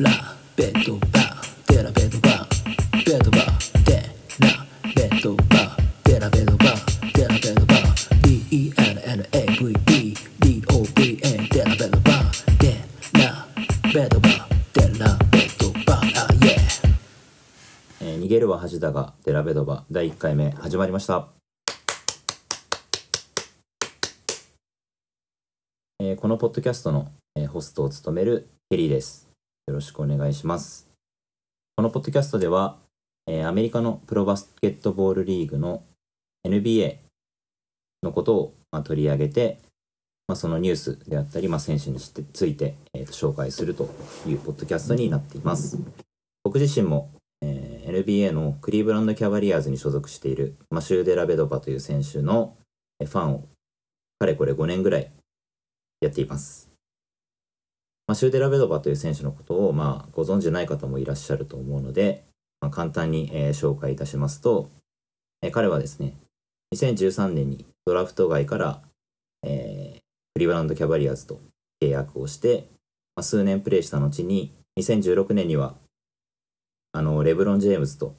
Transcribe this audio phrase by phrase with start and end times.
[0.00, 0.10] ラ
[0.54, 2.46] ベッドバーデラベッドバー
[3.04, 3.96] ベッドバーデ
[4.38, 8.06] ラベッドバーデラベッドバーデラベッドバー
[8.78, 11.18] DELLAVED DOVA
[11.52, 12.78] デラベッドバーデ
[13.18, 13.48] ラ
[13.92, 16.60] ベッドバーデラベッドバーあ yeah
[18.00, 21.26] えー逃げるは恥だがデラベドバ第1回目始まりました、
[25.98, 29.27] えーこのポッドキャストの、えーホストを務めるケリーです。
[29.68, 30.88] よろしくお願いします
[31.76, 32.78] このポッドキャストでは、
[33.28, 35.84] えアメリカのプロバスケットボールリーグの
[36.44, 36.96] NBA
[38.02, 39.60] のことを、ま、取り上げて、
[40.26, 43.90] まあ、そのニュースであったり、まあ、選手にしてついて、えーと紹介すると
[44.26, 45.78] いうポッドキャストになっています
[46.42, 47.10] 僕自身も
[47.42, 52.56] えー NBA のクリーブランドキャバリアーズに所属しているマシュー・デラベドバという選手の
[53.00, 53.44] ファンを
[54.18, 55.10] かれこれ5年ぐらい
[56.00, 56.67] やっています。
[58.08, 62.24] マシュー・デラベドバという選手のことを、まあ、ご存じない方もいらっしゃると思うので、
[62.62, 64.70] まあ、簡単に、えー紹介いたしますと、
[65.42, 66.14] えー彼はですね
[66.74, 68.82] 2013年にドラフト外から、
[69.44, 69.98] えー
[70.34, 71.40] クリーブランドキャバリアーズと
[71.82, 72.68] 契約をして、
[73.14, 75.74] まあ、数年プレーした後に2016年には
[76.92, 78.14] あのレブロン・ジェームズと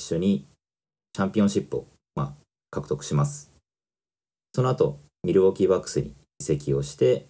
[0.00, 0.46] 一緒に
[1.12, 2.32] チャンピオンシップを、まあ、
[2.70, 3.50] 獲得します。
[4.54, 7.26] その後、ミルウォーキーバックスに移籍をして、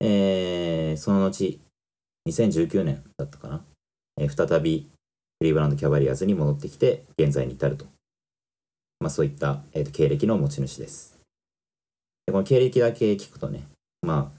[0.00, 0.57] えー
[0.98, 1.58] その後、
[2.28, 3.64] 2019年だったかな、
[4.18, 4.88] えー再び
[5.40, 7.86] クリーブランド・キャバリアーズに戻ってきて、現在に至ると。
[9.00, 11.16] まあ、そういった、えーと経歴の持ち主です。
[12.26, 13.64] でこの経歴だけ聞くとね、
[14.02, 14.38] まあ、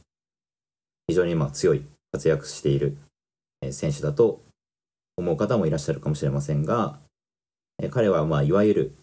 [1.07, 2.97] 非常にまあ強い活躍している
[3.61, 4.41] え選手だと
[5.17, 6.99] 思う方もいらっしゃるかもしれませんが、
[7.81, 8.95] え彼はまあいわゆる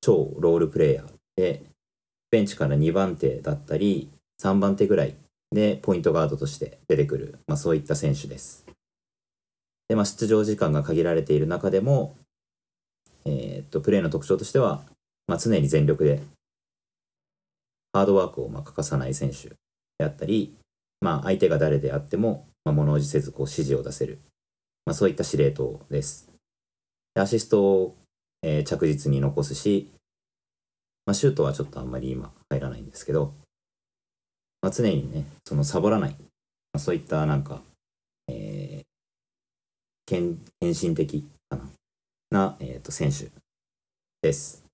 [0.00, 1.62] 超ロールプレイヤーで
[2.30, 4.10] ベンチから2番手だったり
[4.42, 5.14] 3番手ぐらい
[5.52, 8.66] でポイントガードとして出てくる、まあ、そういった選手です。
[9.88, 12.16] でまあ、出場時間が限られている中でも、
[13.24, 14.82] えーっとプレーの特徴としては、
[15.28, 16.22] まあ、常に全力で
[17.92, 19.56] ハードワークをまあ欠かさない選手で
[20.04, 20.56] あったり、
[21.00, 24.18] まあ、相手が誰であっても、まあ、物おじせずこう指示を出せる
[24.86, 26.28] まあ、そういった司令塔です。
[27.14, 27.96] でアシストを、
[28.42, 29.90] えー着実に残すし、
[31.04, 33.34] まあ、シュートはちょっとあんまり今入らないんですけど、
[34.66, 36.16] まあ、常にね、そのサボらない、ま
[36.72, 37.62] あ、そういったなんか、
[38.26, 38.84] えー、
[40.08, 41.70] 献身的かな、
[42.32, 43.28] な、えー、と選手
[44.22, 44.64] です。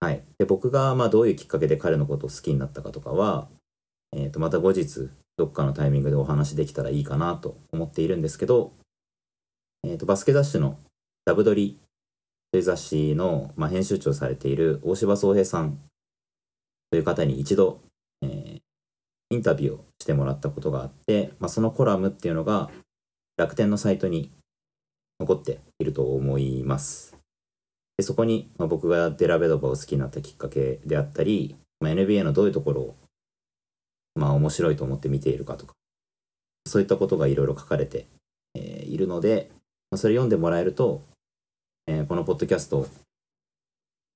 [0.00, 0.22] はい。
[0.38, 3.46] で、僕がまあどういうきっかけで彼のことを好きになったかとかは、
[4.16, 8.72] えー、とまた後日どっかのタイミングでお話できたらいいかなと思っているんですけど、
[9.84, 10.78] えー、とバスケ雑誌の
[11.26, 11.78] ダブドリ
[12.52, 15.78] という雑誌の、まあ、編集長されている大柴宗平さん
[16.90, 17.80] という方に一度、
[19.30, 22.70] インタビューをしてもらったことがあって、まあ、そのコラムっていうのが
[23.36, 24.30] 楽天のサイトに
[25.20, 27.16] 残っていると思います。
[27.96, 32.94] でそこに、まあ、僕がデラベドバを好きになったきっかけであったり、まあ、NBA のどういうところを
[34.14, 35.74] まあ面白いと思って見ているかとか
[36.66, 38.06] そういったことがいろいろ書かれて、
[38.54, 39.50] えーいるので、
[39.90, 41.02] まあ、それ読んでもらえると、
[41.86, 42.86] えーこのポッドキャスト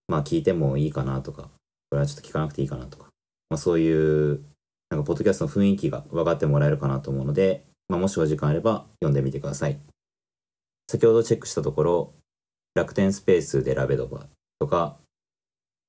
[0.09, 1.49] まあ聞いてもいいかなとかこ
[1.93, 3.05] れはちょっと聞かなくていいかなとか、
[3.49, 4.41] まあ、そういう
[4.91, 9.79] なんかポッドキャストの雰囲気が分かってもらえるかなと思うので、まあ、もしお時間あれば読んでみてください
[10.89, 12.13] 先ほどチェックしたところ
[12.75, 14.27] 楽天スペースでラベドバ
[14.59, 14.97] とか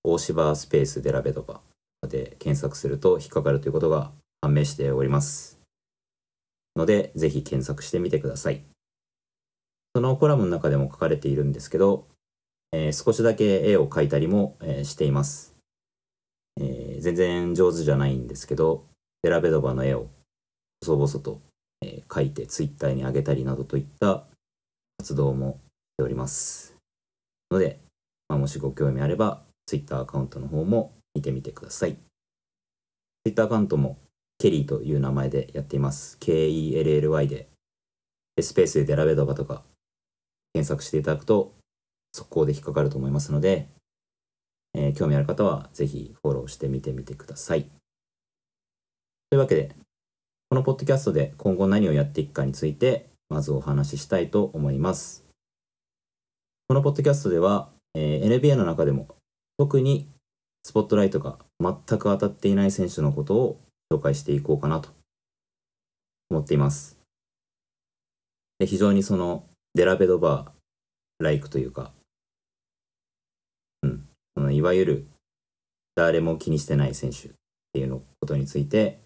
[0.03, 1.61] 大芝スペースでラベドバ
[2.07, 4.11] で検索すると引っかかるということが
[4.41, 5.59] 判明しております。
[6.75, 8.63] ので、ぜひ検索してみてください。
[9.93, 12.07] そのコラムの中でも書かれているんですけど、
[12.71, 15.53] えー少しだけ絵を描いたりも、えーしています、
[16.59, 18.85] えー全然上手じゃないんですけど、
[19.23, 20.07] デラベドバの絵を
[20.81, 21.41] 細々と、
[21.81, 24.23] えー描いてツイッターに上げたりなどといった
[24.97, 25.59] 活動も
[25.93, 26.75] しております。
[27.49, 27.79] ので、
[28.27, 31.93] まあ、もしご興味あれば、ツイッターアカウントの方も見てみてください。
[31.93, 31.99] ツ
[33.25, 33.97] イッターアカウントも
[34.37, 36.17] ケリーという名前でやっています。
[36.19, 37.47] K-E-L-L-Y で、
[38.35, 39.63] でスペースでデラベドバとか
[40.53, 41.53] 検索していただくと
[42.13, 43.67] 速攻で引っかかると思いますので、
[44.73, 47.69] えー興味ある方はぜひフォローしてみてみてください。
[49.31, 49.73] というわけで、
[50.49, 55.23] このポッドキャストで今後何をやっていくかについて、まずお話ししたいと思います。
[56.67, 59.07] このポッドキャストでは、えー NBA の中でも
[59.57, 60.05] 特に
[60.63, 63.57] スポットライトが全く当たっていない選手のことを
[63.89, 64.89] 紹介していこうかなと
[66.29, 66.97] 思っています。
[68.59, 69.45] で非常にその
[69.75, 71.93] デラベドバーライクというか、
[73.83, 74.05] うん、
[74.35, 75.07] そのいわゆる
[75.95, 77.31] 誰も気にしてない選手っ
[77.71, 78.99] ていうのことについて、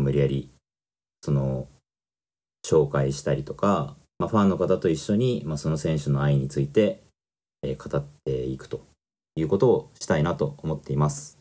[0.00, 0.50] 無理やり
[1.22, 1.68] その
[2.64, 7.02] 紹介したりとか、まあ、ファンの方と一緒に、まあ、その選手の愛について、
[7.62, 8.84] えー語っていくと
[9.36, 11.38] いうことをしたいなと思っています。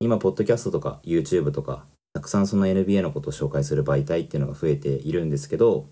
[0.00, 5.88] 今、ポッドキャストとか YouTube とか、たくさんその NBA のことを紹介する媒体っていうのが増えているんですけど、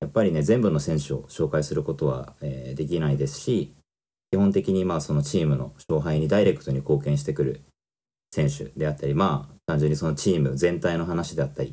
[0.00, 3.74] やっぱりね、全部の選手を紹介することは、えーできないですし、
[4.30, 7.60] 基本的にまあそのチームの勝敗にダイレクトに貢献してくる
[8.32, 11.72] 選手であったり、まあ単純にそのチーム全体の話であったり、っ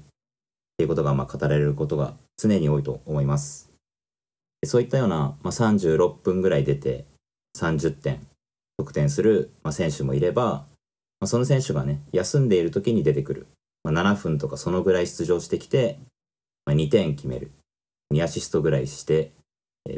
[0.77, 3.69] ていうことがまあ語られることが常に多いと思います。
[4.65, 7.05] そういったような、まあ、36分ぐらい出て
[7.57, 8.27] 30点
[8.77, 10.65] 得点する、まあ、選手もいれば、ま
[11.21, 13.47] あ、その選手がね、休んでいる時に出てくる。
[13.83, 15.99] まあ、7分とかそのぐらい出場してきて、
[16.65, 17.51] まあ、2点決める。
[18.13, 19.31] 2アシストぐらいして、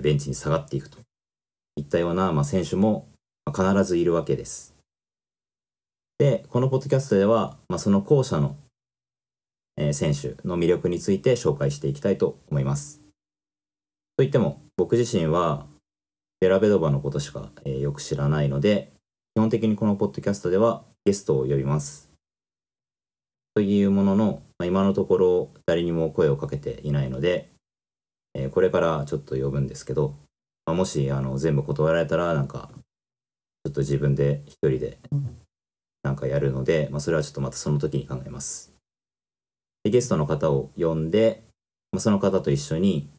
[0.02, 0.98] ベンチに下がっていくと
[1.76, 3.08] いったような、まあ、選手も
[3.54, 4.74] 必ずいるわけです。
[6.20, 8.58] で、このポッドキャストでは、まあ、その後者の、
[9.78, 13.00] えー選手の魅力について紹介していきたいと思います。
[14.18, 15.66] といっても、僕自身は
[16.42, 18.92] ベラベドバのことしか、えーよく知らないので、
[19.34, 22.10] 基本的にこのポッドキャストではゲストを呼びます。
[23.54, 27.50] というものの、まあ、今のところ誰にも声をかけていないので、
[28.34, 30.16] えーこれからちょっと呼ぶんですけど、
[30.66, 32.70] まあ、もしあの全部断られたらなんか
[33.64, 34.98] ちょっと自分で一人で
[36.04, 38.74] なんかやるので、まあ、それはちょっとまたその時に考えます。
[39.84, 41.44] でゲストの方を呼んで、
[41.92, 43.10] まあ、その方と一緒に、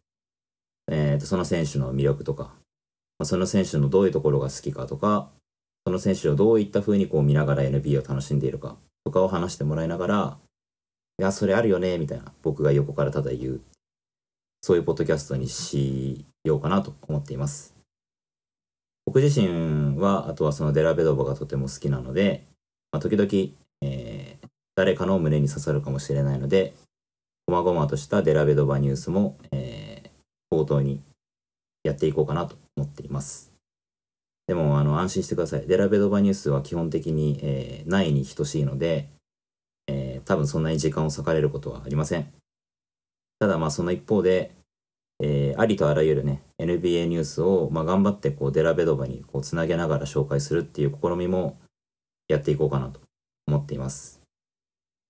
[0.91, 2.55] えーとその選手の魅力とか、
[3.19, 5.31] まあ、その選手のどういうところが好きかとか、
[5.85, 10.38] その選手をどういった風にこう見ながら NBA を楽しんでいるかとかを話してもらいながら、
[11.19, 13.61] いや、それあるよね、みたいな、僕が横からただ言う、
[14.62, 17.75] そういうポッドキャストにしようかなと思っています。
[19.05, 22.47] 僕自身は、あとはそのデラベドバがとても好きなので、
[22.92, 23.28] まあ、時々、
[23.82, 26.72] えー誰かの胸に刺さるかもしれないので、
[27.44, 30.10] こまごまとしたデラベドバニュースも、えー
[30.50, 31.00] 冒頭に
[31.84, 33.52] やっていこうかなと思っています。
[34.48, 35.66] でも、あの、安心してください。
[35.66, 39.08] デラベドバニュースは基本的に、えーないに等しいので、
[39.86, 42.32] えー多分そんなに時間を割かれることはありません。
[43.38, 44.50] ただ、まあ、その一方で、
[45.20, 51.58] えーありとあらゆるね、NBA ニュースを、まあ、頑張ってこうデラベドバにこうつなげながら紹介するっていう試みも
[52.31, 53.00] やっていこうかなと
[53.47, 54.21] 思っています。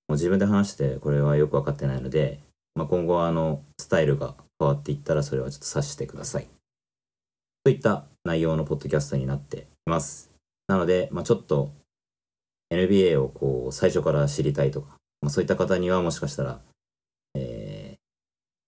[0.08, 2.40] もう自分で話してこれはよく分かってないので、
[2.74, 6.46] まあ、今後はあのスタイルが変わっていったらそれはちょっと察してください。
[7.64, 10.30] といった内容のポッドキャストになっています。
[10.68, 11.72] なので、まあ、ちょっと
[12.72, 16.60] NBA をこう最初から知りたいとか、まあ、そういった方にはもしかしたら、
[17.34, 17.70] えー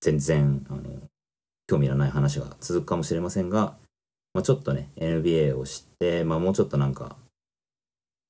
[0.03, 0.83] 全然あの
[1.69, 3.77] 興味のない話が続くかもしれませんが、
[4.35, 7.17] まあ、ちょっとね NBA を知って、まあ、もうちょっとなんか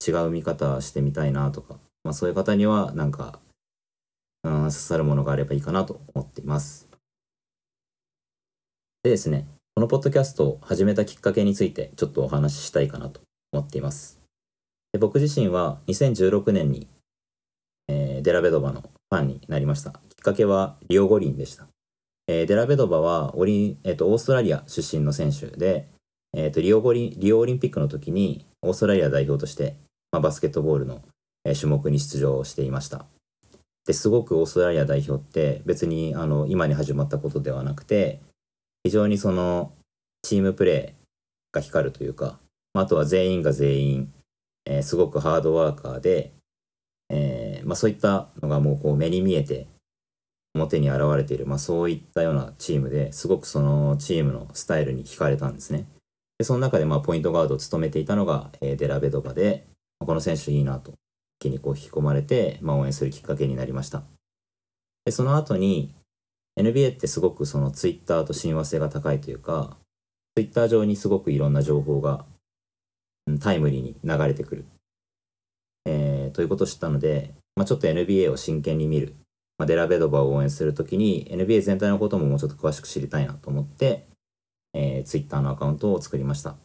[0.06, 3.38] 違う見方してみたいなとか、まあ、そういう方にはなんか、
[4.44, 6.88] うん、刺さるものがあればいいかなと思っています。
[9.02, 13.20] でですね、このポッドキャストを始めたきっかけについてちょっとお話ししたいかなと
[13.52, 14.20] 思っています。
[14.92, 16.86] で僕自身は2016年に、
[17.88, 19.90] えーデラベドバのファンになりました。
[19.90, 21.66] きっかけはリオ五輪でした。
[22.28, 25.88] えーデラベドバはオリ、えーとオーストラリア出身の選手で、
[26.34, 29.74] えーとリオ五輪リオオリンピックの時にオーストラリア代表として、
[30.12, 31.02] まあ、バスケットボールの、
[31.58, 33.04] 種目に出場していました。
[33.84, 38.20] ですごくオーストラリア代表って別にあの今に始まったことではなくて
[38.84, 39.72] 非常にその
[40.22, 42.38] チームプレーが光るというか、
[42.74, 44.12] まあとは全員が全員、
[44.66, 46.32] えーすごくハードワーカーで、
[47.10, 49.66] えーまあ、そういったのがもうこう目に見えて
[50.54, 55.86] 表に現れている、まあ、そういったようなチームですごくそのチームのスタイルに惹かれたんですね。
[56.38, 59.66] でその中でまあポイントガードを務めていたのが、えーデラベドバで、
[60.04, 60.96] この選手いいなと一
[61.40, 64.02] 気にこう引き込まれて、まあ、応援するきっかけになりました。
[65.04, 65.94] でその後に
[66.58, 69.76] NBA ってすごくそのツイッターと親和性が高いというか
[70.36, 72.24] ツイッター上にすごくいろんな情報が
[73.40, 74.64] タイムリーに流れてくる、
[75.86, 79.14] えーということを知ったので、まあ、ちょっと NBA を真剣に見る、
[79.58, 84.06] まあ、デラベドバを応援するときに NBA 全体のことももうちょっと詳しく知りたいなと思って、
[84.74, 86.56] えー、ツイッターのアカウントを作りました。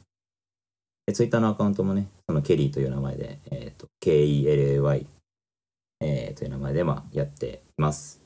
[1.14, 5.06] ツイッターのアカウントもねそのケリーという名前で、えー、と KELAY、
[6.02, 8.22] えーという名前でまあやっています。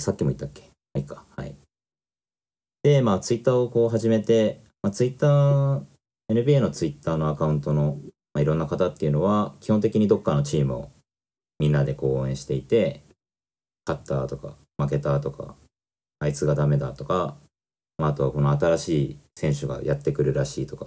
[0.00, 0.70] さっきも言ったっけ？
[0.94, 1.54] はいかはい。
[2.82, 5.82] でまあツイッターをこう始めて、まあ、ツイッター
[6.30, 7.98] NBA のツイッターのアカウントの、
[8.32, 10.90] まあ、いろんな方っていうのは基本的にどっかのチームを
[11.58, 13.02] みんなでこう応援していて
[13.86, 15.54] 勝ったとか負けたとか
[16.18, 17.36] あいつがダメだとか、
[17.98, 20.86] あ、あとはこの新しい選手がやってくるらしいとか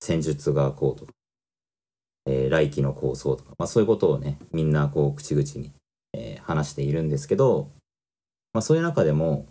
[0.00, 1.12] 戦術がこうとか、
[2.26, 5.70] えー来季の構想とか、まあ、そういうことをねみんなこう口々に、
[6.12, 7.68] えー話しているんですけど、
[8.52, 9.46] まあ、そういう中でも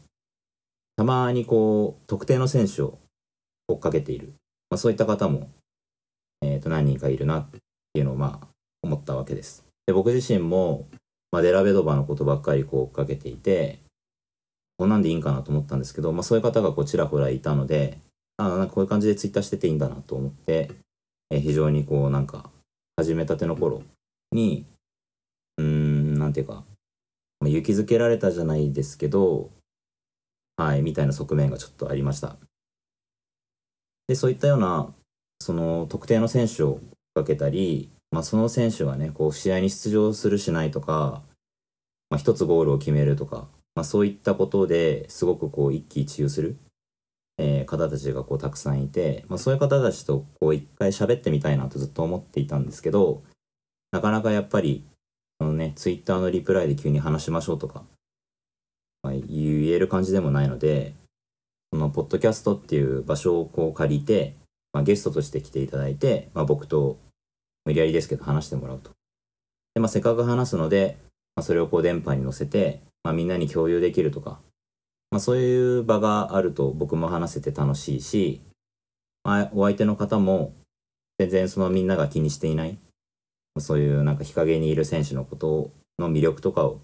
[0.97, 2.99] たまにこう特定の選手を
[3.67, 4.33] 追っかけている、
[4.69, 5.49] まあ、そういった方も、
[6.41, 7.59] えー、と何人かいるなって
[7.95, 8.47] いうのをまあ
[8.83, 9.63] 思ったわけです。
[9.87, 10.85] で僕自身も、
[11.31, 13.79] まあ、デラベドバのことばっかりこう追っかけていて
[14.81, 17.99] こんなんでいいんかなと思ったんですけど、まあ、そういう方がこうちらほらいたので
[18.37, 20.71] あなんかこういう感じでツイッターしてていいんだなと思って、
[21.29, 22.49] え、非常にこうなんか
[22.97, 23.83] 始めたての頃
[24.31, 24.65] に
[25.59, 26.63] うーんなんていうか、
[27.41, 29.51] まあ、勇気づけられたじゃないですけど
[30.57, 32.37] はいみたいな側面がちょっとありました。
[34.07, 34.91] でそういったような
[35.41, 36.79] その特定の選手を
[37.13, 41.21] かけたり、まあ、その選手がねこう試合に出場するしないとか、
[42.09, 46.57] まあ、一つゴールを決めるとか、まあ、そういったことですごくこう一喜一憂する、
[47.37, 53.23] えー、方たちがこうたくさんいて、まあ、そういう方たちとこう一回喋ってみたいなとずっと思っていたんですけど
[53.91, 54.83] なかなかやっぱり
[55.39, 57.83] そのねツイッターのリプライで急に話しましょうとか、
[59.03, 60.93] まあ、言える感じでもないので
[61.71, 64.35] このポッドキャストっていう場所をこう借りて
[64.73, 66.97] まあ、ゲストとして来ていただいて、まあ、僕と
[67.65, 68.91] 無理やりですけど話してもらうと。
[69.73, 70.97] で、まあ、せっかく話すので、
[71.35, 74.39] まあ、それをこう電波に乗せて、まあ、みんなに共有できるとか、
[75.11, 78.41] まあ、そういう場があると僕も話せて楽しいし、
[79.23, 80.53] まあ、お相手の方も
[81.19, 82.77] 全然そのみんなが気にしていない、
[83.59, 86.79] そういうなんか日陰にいる選手のことの魅力とかを、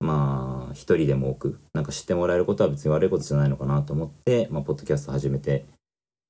[0.00, 5.64] まあ、一人でも多く、なんか知ってもらえることは別に悪いことじゃないのかなと思って、まあ、ポッドキャスト始めて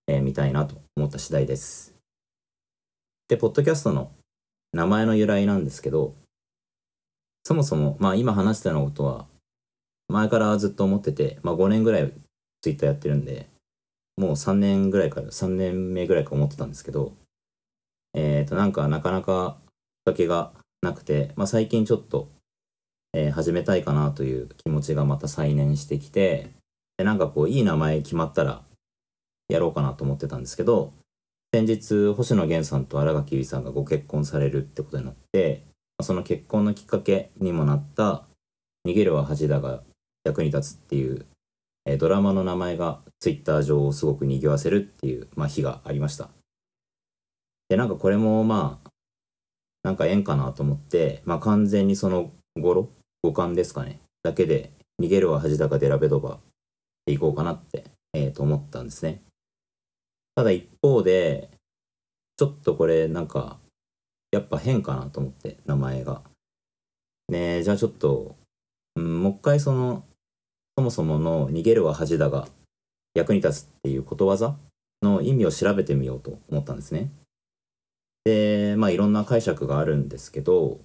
[0.06, 1.94] えー、見たいなと思った次第です。
[3.28, 4.10] で、ポッドキャストの
[4.72, 6.14] 名前の由来なんですけど、
[7.44, 9.26] そもそも、まあ今話したようなことは、
[10.08, 12.12] 前からずっと思ってて、まあ5年ぐらい
[12.62, 13.46] ツイッターやってるんで、
[14.16, 17.12] もう3年ぐらいから、3年目ぐらいか思ってたんですけど、
[18.14, 19.56] えっ、ー、と、なんかなかなか
[20.06, 22.28] きっかけがなくて、まあ最近ちょっと、
[23.12, 26.50] えー、始めたいかなという気持ちがまた再燃してきて、
[26.96, 28.62] で、なんかこう、いい名前決まったら、
[29.48, 30.92] やろうかなと思ってたんですけど
[31.52, 35.62] 先日星野源さんと新垣結衣さんがご結婚されるってことになって
[36.02, 38.24] その結婚のきっかけにもなった
[38.86, 39.82] 「逃げるは恥だが
[40.24, 41.26] 役に立つ」っていう
[41.86, 46.30] えドラマの名前がツイッター上をすごく賑わせるっていう、まあ、日がありました。
[47.68, 48.90] でなんかこれもまあ
[49.82, 52.88] なんか縁かなと思って、まあ、完全にその語呂
[53.22, 54.70] 五感ですかねだけで
[55.00, 56.38] 「逃げるは恥だがデラベドバ」
[57.06, 59.22] でいこうかなって、えー、と思ったんですね。
[60.34, 61.50] ただ一方で、
[62.36, 63.58] ちょっとこれなんか、
[64.34, 66.22] やっぱ変かなと思って、名前が。
[67.28, 68.34] ね、じゃあちょっと、
[68.96, 70.04] うん、もう一回その、
[70.76, 72.48] そもそもの逃げるは恥だが
[73.14, 74.56] 役に立つっていうことわざ
[75.02, 77.10] の意味を調べてみようと思ったんですね。
[78.24, 80.80] で、まあいろんな解釈があるんですけど、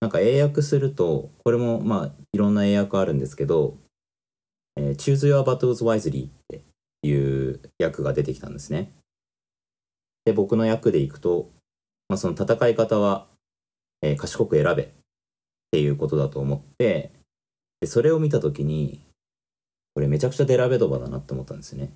[0.00, 3.76] なんか英訳すると、これもまあいろんな英訳あるんですけど、
[4.76, 6.62] えー、choose your battles wisely って
[7.02, 7.12] い
[7.50, 8.90] う役が出てきたんですね。
[10.24, 11.50] で、僕の役でいくと、
[12.08, 13.26] まあ、その戦い方は、
[14.02, 14.88] えー、賢く選べっ
[15.70, 17.10] ていうことだと思って、
[17.80, 19.00] でそれを見た時に、
[19.94, 21.90] これめちゃくちゃデラベドバだなって思ったんですね。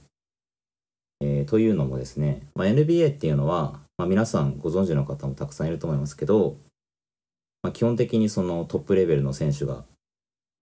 [1.21, 6.57] えー、というのもですね、まあ、NBA っていうのは、まあ、皆さんご存知の方もたくさんいると思いますけど、
[7.63, 9.85] まあ、基本的にそのトップレベルの選手が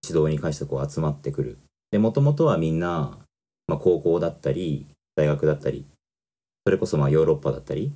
[0.04, 1.58] 指導に関してこう集まってくる。
[1.92, 3.18] で、もともとはみんな
[3.68, 5.84] まあ、高校だったり大学だったり
[6.64, 7.92] それこそまあヨーロッパだったり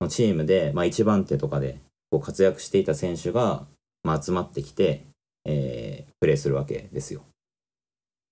[0.00, 1.78] のチームで、まあ、1番手とかで
[2.10, 3.66] こう活躍していた選手が、
[4.02, 5.04] まあ、集まってきて、
[5.44, 7.22] えー、プレーするわけですよ。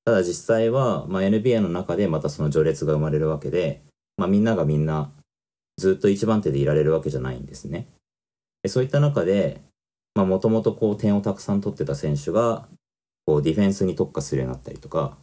[0.05, 3.83] ただ実際は、まあ、NBA の中でまたその序列が生まれるわけで、
[4.17, 5.11] まあ、みんながみんな
[5.77, 7.87] ずっと1番手でいられるわけじゃないんですね。
[8.63, 9.61] でそういった中で
[10.15, 12.67] もともと点をたくさん取ってた選手が
[13.27, 15.17] こうディフェンスに特化するようになったりとか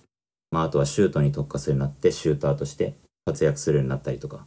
[0.53, 2.93] まあ、あとはシュートに特化するようになってシューターとして
[3.25, 4.45] 活躍するようになったりとか、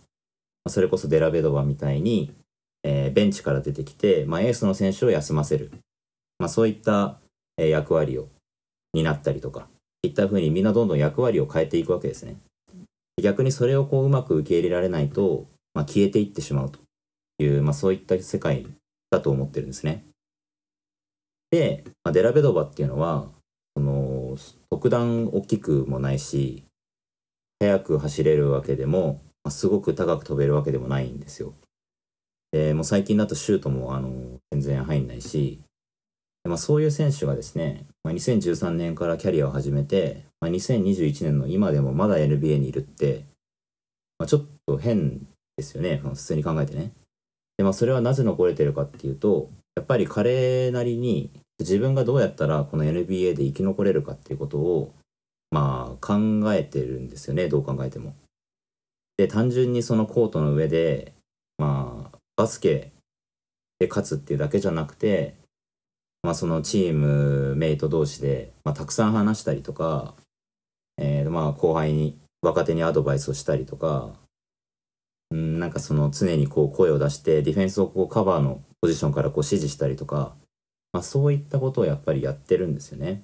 [0.69, 2.33] それこそデラベドバみたいに、
[2.83, 5.71] えー、ベンチから出てきて、まあ、エースの選手を休ませる、
[6.39, 7.19] まあ、そういった、
[7.59, 8.29] え、役割を
[8.93, 9.69] 担ったりとか
[10.03, 12.37] いったふうにみんなどんどん役割を変えていくわけですね。
[13.23, 16.79] 逆にそれをこううまく受け入れられないと、まあ、消えていってしまうと
[17.39, 18.67] いう、まあ、そういった世界
[19.11, 20.05] だと思ってるんですね。
[21.51, 23.27] で、まあ、デラベドバっていうのは
[23.75, 24.37] その
[24.71, 26.65] 特段大きくもないし
[27.59, 31.55] 速く走れるわけでも、すごく高く飛べるわけでもないんですよ。
[32.53, 34.11] でもう最近だとシュートもあの
[34.53, 35.61] 全然入んないし、
[36.45, 43.25] まあ、そういう選手がですね、まあ、2013年からキャリアを始めて、まあ、2021年の今でもまだ NBA にいるって、
[44.19, 45.27] まあ、ちょっと変
[45.57, 46.93] ですよね普通に考えてね。
[47.59, 54.93] でまあそれはなぜ残れてるかっていうとやっぱり彼なりに自分がどうやったらこの NBA で生き残れるかっていうことを
[55.51, 56.15] まあ考
[56.53, 58.15] えてるんですよねどう考えても。
[59.17, 61.13] で単純にそのコートの上で
[61.59, 62.93] まあバスケ
[63.79, 65.35] で勝つっていうだけじゃなくて
[66.23, 70.15] まあそのチームメイト同士で、まあ、たくさん話したりとか、
[70.99, 74.13] えー、まあ後輩に若手にアドバイスをしたりとか
[75.31, 80.35] うん、なんかその常にこう声を出してディフェンスをこうカバーのポジションからこう指示したりとか、
[80.93, 83.23] まあ、そういったことをやっぱりやってるんですよね。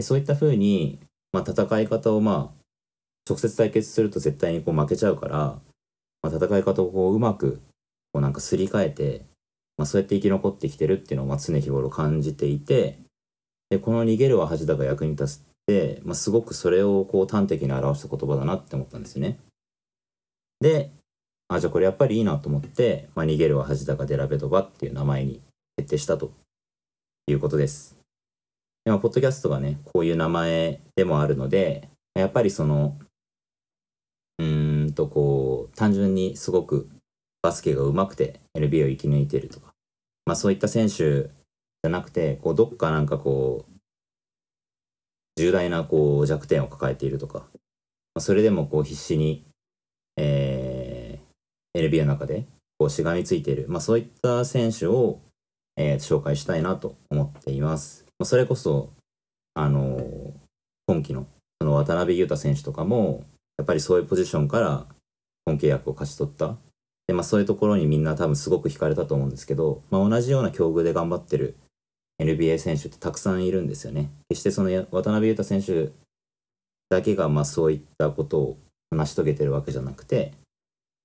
[0.00, 0.98] そういったふうに、
[1.32, 2.62] まあ、戦い方をまあ
[3.28, 5.60] 直接対決すると絶対にこう負けちゃうから、ま
[6.24, 7.60] あ、戦い方をこううまく
[8.12, 9.22] こうなんかすり替えて、
[9.76, 12.98] まあ、そうやって生き残ってきてるっていうのをまあ常日頃感じていて
[13.70, 19.38] でこの「逃げるは恥だが役に立つ」って、まあ、すごくそれをこう端的に表した言葉だなって思ったんですよね。
[20.60, 20.90] で、
[21.48, 25.40] あ、じゃあこれやっぱりいいなと思って、まあ、逃げるは恥だかデラベドバっていう名前に
[25.76, 26.32] 決定したと
[27.26, 27.96] いうことです。
[28.84, 32.96] でも、ポッドキャストがね、こういう名前でもあるので、やっぱりその、
[34.96, 36.88] とこう、単純にすごく
[37.42, 39.72] バスケが上手くて NBA を生き抜いているとか、
[40.24, 43.72] まあそういった選手じゃなくて、こう、どっかなんかこう、
[45.36, 47.44] 重大なこう弱点を抱えているとか、ま
[48.16, 49.44] あそれでもこう必死に
[50.16, 52.46] えー、NBA の中で
[52.78, 55.20] こうしがみついている、まあ、そういった選手を、
[55.76, 58.04] えー、紹介したいなと思っています。
[58.18, 58.90] まあ、それこそ、
[59.54, 60.32] あのー、
[60.86, 61.26] 今季の
[61.60, 63.24] その渡辺裕太選手とかも
[63.58, 64.86] やっぱりそういうポジションから
[65.44, 66.56] 本契約を勝ち取った
[67.06, 71.56] で、まあ、そういうところにみんな多分すごく惹かれたと思うんですけど、まあ、同じような境遇で頑張ってる
[72.20, 74.10] NBA 選手ってたくさんいるんですよね。
[74.28, 75.90] 決してその渡辺裕太選手
[76.88, 78.58] だけがまあそういったことを
[78.90, 80.32] 成し遂げてるわけじゃなくて、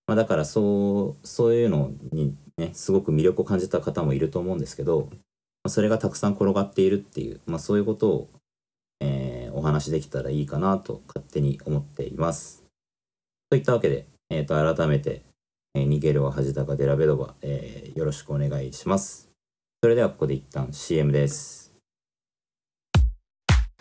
[0.07, 5.17] まあ、だからそうそういうのにねすごく魅力を感じた方もいると思うんですけど、ま
[5.65, 8.29] あ、それがたくさん転がっているっていう、まあ、そういうことを、
[9.01, 12.63] えー、お話できたらいいかなと勝手に思っています。
[13.49, 15.23] といったわけで、えー、と改めて、
[15.75, 19.27] えー、逃げるは恥だかデラベドバ、えー、よろしくお願いします。
[19.81, 21.73] それではここで一旦 CM です。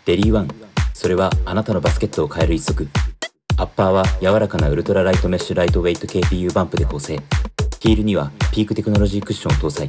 [0.06, 0.48] Delly One、
[0.94, 2.88] それはあなたのバスケットを変える一足。
[3.58, 7.20] アッパーは柔らかなウルトラライトメッシュライトウェイト KPU バンプで構成。
[7.80, 9.88] ヒールにはピークテクノロジークッションを搭載。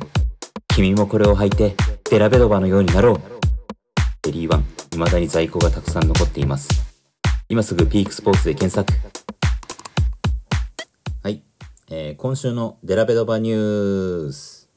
[0.75, 1.75] 君もこれを履いて
[2.09, 3.40] デラベドバのようになろう。
[4.23, 6.69] Delly One、未だに在庫がたくさん残っています。
[7.49, 8.93] 今すぐ PEAK Sports で検索。
[11.23, 11.43] はい。
[11.89, 14.69] えー、今週のデラベドバニュース。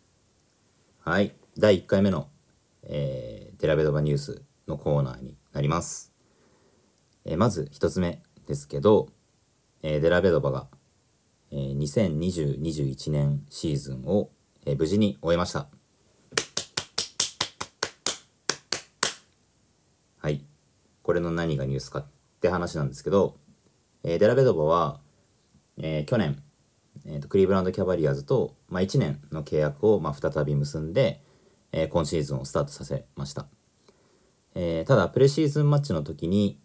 [1.04, 1.34] はい。
[1.58, 2.28] 第1回目の、
[2.82, 6.12] えー、デラベドバニュースのコーナーになります。
[7.24, 8.22] えー、まず1つ目。
[8.46, 9.08] ですけど、
[9.82, 10.66] えー、デラベドバが、
[11.50, 14.30] えー、2020-21年シーズンを、
[14.66, 15.68] えー、無事に終えました。
[20.18, 20.44] はい。
[21.04, 22.06] これの何がニュースかっ
[22.40, 23.36] て話なんですけど、
[24.02, 25.00] えー、デラベドバは、
[25.78, 26.42] えー、去年、
[27.06, 31.22] えーと、クリーブランドキャバリアーズと、まあ、1年の契約を、まあ、再び結んで、
[31.72, 33.46] えー、今シーズンをスタートさせました。
[34.54, 36.58] えー、ただ、プレシーズンマッチの時に、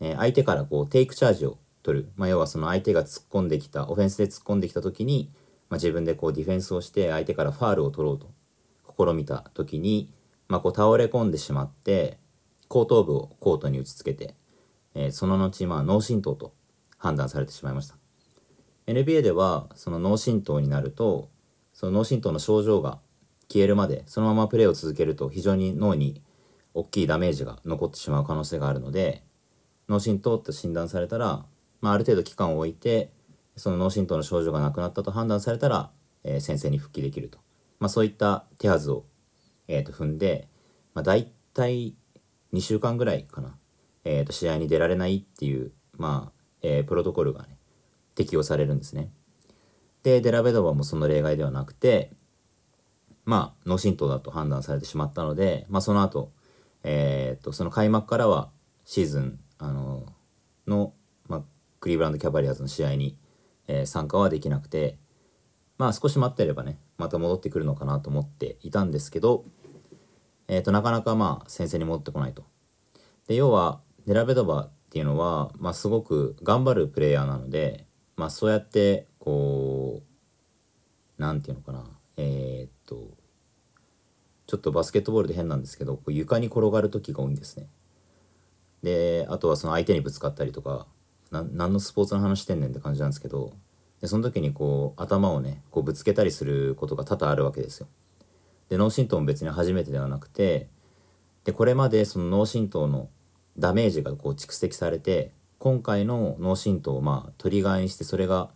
[0.00, 5.32] えー、相手からこうテイクチャージを取る、まあ、要はその相手が突っ込んできたオフェンスで突っ込んできた時に、
[5.68, 8.30] まあ、自分でこうディフェンスをして相手からファールを取ろうと
[8.96, 10.12] 試みた時に、
[10.48, 12.18] まあ、こう倒れ込んでしまって
[12.70, 14.36] 後頭部をコートに打ちつけて、
[14.94, 16.54] えー、その後、まあ、脳震盪と
[16.98, 17.96] 判断されてしまいました。
[18.86, 21.30] NBA ではその脳震盪になると
[21.72, 23.00] その脳震盪の症状が
[23.48, 26.22] 消えるまでそのままプレーを続けると非常に脳に
[26.72, 29.24] 大きいダメージが残ってしまう可能性があるので
[29.88, 31.44] 脳震盪って診断されたら、
[31.80, 33.10] まあ、ある程度期間を置いて
[33.56, 35.90] その脳震盪の症状がなくなったと判断されたら、
[36.22, 37.38] えー、先生に復帰できると、
[37.80, 39.04] まあ、そういった手はずを、
[39.66, 40.48] えー、と踏んで、
[40.94, 41.94] まあ、大体
[42.52, 43.56] 2週間ぐらいかな、
[44.04, 47.56] えー、と試合に出られないっていう、まあえー、プロトコルがね
[48.14, 49.10] 適用されるんですね。
[50.02, 52.10] でデラベドバもその例外ではなくて
[53.24, 56.32] まあ脳震盪だと判断されてしまったので、まあ、その後、
[56.82, 58.50] えー、とその開幕からは
[58.84, 60.06] シーズンあの
[60.66, 60.94] の、
[61.28, 61.42] まあ、
[61.80, 63.16] クリーブランドキャバリアーズの試合に、
[63.68, 64.96] えー、参加はできなくて
[65.76, 69.44] まあ少し待ってればねまた戻ってくるのかなと思っていたんですけど、
[70.52, 72.44] えーと、なかなかまあ先生に戻ってこないと。
[73.28, 77.86] で要はネラベドバっていうのは、まあ、すごく頑張るプレイヤーなので、
[78.16, 83.16] まあ、そうやってこう何て言うのかなえー、っと
[84.48, 87.68] ちょっとバスケットボールで変なんですけどこう床に転がる時が多いんですね。
[88.82, 90.88] であとはその相手にぶつかったりとか
[91.30, 93.52] 何のスポーツの話してんねんって感じなんですけど
[94.00, 97.86] でその時にこう頭をねこうぶつけたりすることが多々あるわけですよ。
[98.70, 100.68] で脳震盪も別に初めてではなくて
[101.44, 103.10] でこれまでその脳震盪の
[103.58, 108.48] ダメージがこう蓄積されて今回の脳震盪をまあトリガーにしてそれが、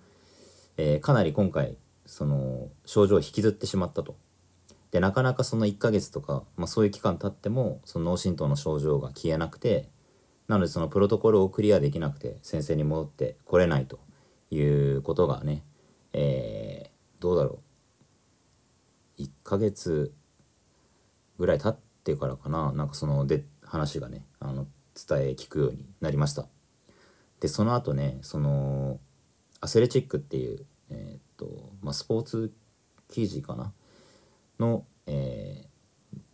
[0.78, 4.16] えーかなり今回その症状を引きずってしまったと。
[4.90, 9.88] でなかなかその1ヶ月とか、まあ、そういう期間経ってもその脳震盪の症状が消えなくて
[10.46, 13.98] なのでそのプロトコルをクリアできなくて先生に戻ってこれないと
[14.52, 15.64] いうことがね、
[16.12, 17.63] えーどうだろう
[19.18, 20.12] 1ヶ月
[21.38, 22.72] ぐらい経ってからかな。
[22.72, 26.46] なんかそので話がねあの伝え聞くようになりました。
[27.40, 29.00] でその後ねその
[29.60, 32.52] アスレチックっていうえーっとまあスポーツ
[33.08, 33.72] 記事かな？
[34.58, 35.68] の、えー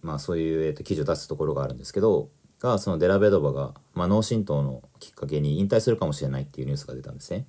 [0.02, 7.46] まあそういう、えーと記事を出すところがあるんですけどがそのデラベドバが、まあ、脳震盪のきっかけに引退するかもしれないっていうニュースが出たんですね。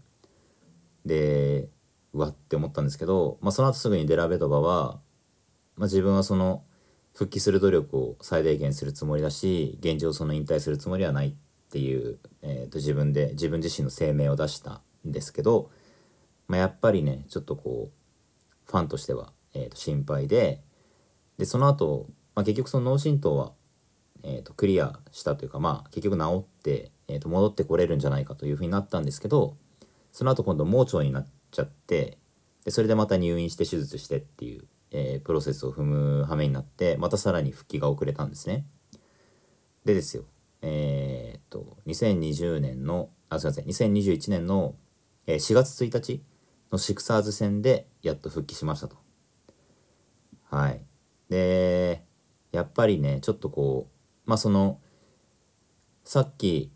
[1.05, 1.69] で
[2.13, 4.99] うわって思ったんですけど、まあ、その後すぐにデラベドバは、
[5.77, 6.63] まあ、自分はその
[7.13, 11.33] 復帰する努力を最大限するつもりだし現状その引退するつもりはないっ
[11.71, 15.71] ていう、えーと自分で自分自身の声明を出したんですけど、
[16.47, 20.61] まあ、やっぱりねちょっとこうファンとしては、えーと心配で
[21.37, 23.53] でその後、まあ結局その脳震盪は、
[24.23, 29.57] えーとクリアしたというかまあ結局治って、えーと戻ってこれるんじゃないかというふうになったんですけど
[30.11, 32.17] その後今度盲腸になっちゃって
[32.63, 38.65] でそれでまた入院して手術してっていう、えープロセスを踏む羽目になってまたさらに復帰が遅れたんですね。
[39.85, 40.25] でですよ
[40.61, 44.75] えーっと2020年のあすいません2021年の、
[45.25, 46.21] 4月1日
[46.71, 48.97] のシクサーズ戦でやっと復帰しましたと。
[50.49, 50.81] はい。
[51.29, 52.03] で
[52.51, 53.87] やっぱりねちょっとこ
[54.25, 54.79] うまあその
[56.03, 56.71] さっき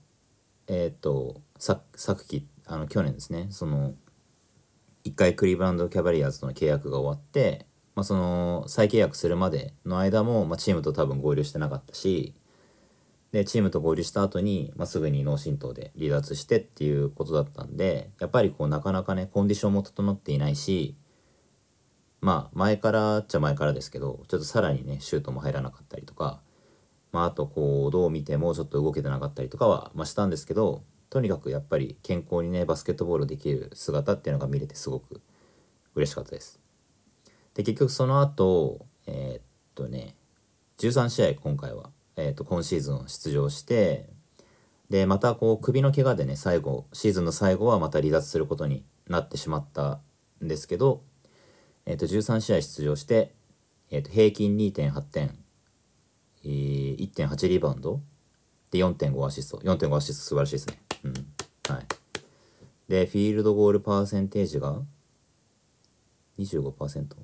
[0.68, 3.94] えっ、とさ昨季あの去年ですねその
[5.04, 12.36] 一回クリーブランド・キャバリアーズとの契約が終わって、まあ、その再契約するまでの間も、まあ、チームと多分合流してなかったし
[13.32, 20.96] でチームと合流した後に、まあ、すぐに脳震盪で離脱してっていうことだったんでやっぱりこうなかなかねコンディションも整っていないし
[22.22, 26.42] まあ前からっちゃ前からですけどちょっとさらにねシュートも入らなかったりとか、
[27.12, 35.22] まあ、あとこうどう見てもちょっと動けてなかったりとかは、まあ、したんですけどとにかくやっぱり健康にねバスケットボールできる姿っていうのが見れてすごく
[35.94, 36.65] 嬉しかったです。
[37.56, 39.42] で結局その後えーっ
[39.74, 40.16] とね
[40.78, 44.08] 13試合今回は、えーっと今シーズン出場して
[44.90, 50.00] でまたこう首の怪我でね最後シーズンの最後はまた離脱することになってしまった
[50.44, 51.02] んですけど、
[51.86, 53.34] えー、と13試合出場して、
[53.90, 55.38] えー、と平均2.8点、
[56.44, 58.02] えー、1.8リバウンド
[58.72, 59.58] で4.5アシスト。
[59.58, 60.80] 4.5アシスト素晴らしいですね。
[61.04, 61.14] うん。
[61.74, 61.86] はい。
[62.88, 64.80] でフィールドゴールパーセンテージが
[66.38, 67.16] 25%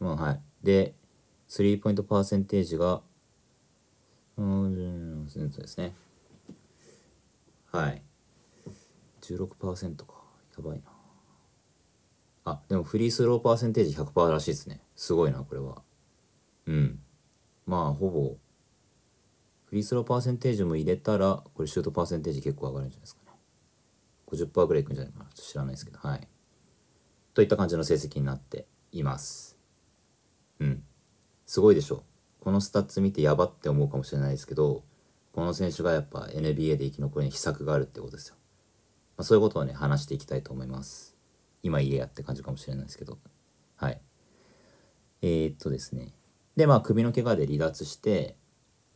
[0.00, 0.40] まあはい。
[0.62, 0.94] で
[1.48, 3.02] スリーポイントパーセンテージが
[4.36, 5.94] うんそうですね。
[7.72, 8.02] はい。
[9.22, 10.14] 16%か。
[10.56, 10.84] やばいな。
[12.44, 14.80] あでもフリースローパーセンテージ100%らしいですね。
[14.94, 15.82] すごいなこれは。
[16.66, 17.00] うん。
[17.66, 18.36] まあほぼ
[19.66, 23.32] フリースローパーセンテージも入れたらこれシュートパーセンテージ結構上がるんじゃないですかね。
[24.26, 25.24] 50%ぐらいいくんじゃないかな。
[25.26, 25.98] ちょっと知らないですけど。
[25.98, 26.28] はい。
[27.34, 29.55] といった感じの成績になっています。
[30.60, 30.82] うん。
[31.46, 32.02] すごいでしょ。
[32.40, 34.84] このスタッツ見てやばって思うかもしれないですけど
[35.32, 38.36] この選手がやっぱ NBA で生き残りに秘策があるってことですよ、
[39.16, 41.16] まあ、そういうことをね話していきたいと思います。
[41.64, 43.18] 今言えやって感じかもしれないですけど。
[43.74, 44.00] はい。
[45.22, 46.12] えー、っとですね。
[46.54, 48.36] でまあ首の怪我で離脱して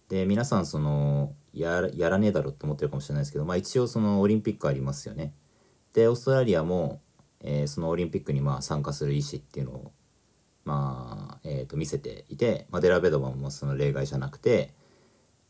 [0.08, 5.34] で皆さんそのやらねえだろって思ってるかもしれないですけど、まあ、一応そのオリンピックありますよね。
[5.92, 7.00] でオーストラリアも、
[7.40, 9.92] えーそのオリンピックにまあ参加する意思っていうのを
[10.70, 14.72] まあ、えー、と見せていて、まあ、デラベドバもその例外じゃなくて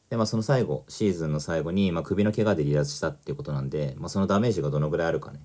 [0.09, 5.41] で、まあ、その最後シーズンの最後に、まあ、首の怪我で離脱したっていうことなんで、まあ、そのダメージがどのぐらいあるかね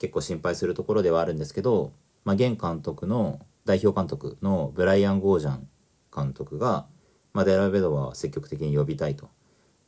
[0.00, 1.92] 結構心配するところではあるんですけど、
[2.24, 5.68] まあ、現監督の代表監督のブライアン・ゴージャン
[6.14, 6.86] 監督が、
[7.34, 9.28] まあ、デラベドバは積極的に呼びたいと。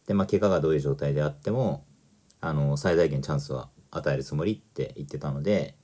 [0.07, 1.87] で、まあ、怪我がどういう状態であっても
[2.43, 5.75] あの最大限チャンスは与えるつもりって言ってたので、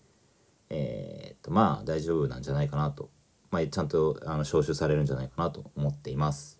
[0.68, 3.08] えーっとまあ大丈夫なんじゃないかなと、
[3.50, 6.58] まあ、ちゃんとあの招集されるんじゃないかなと思っています。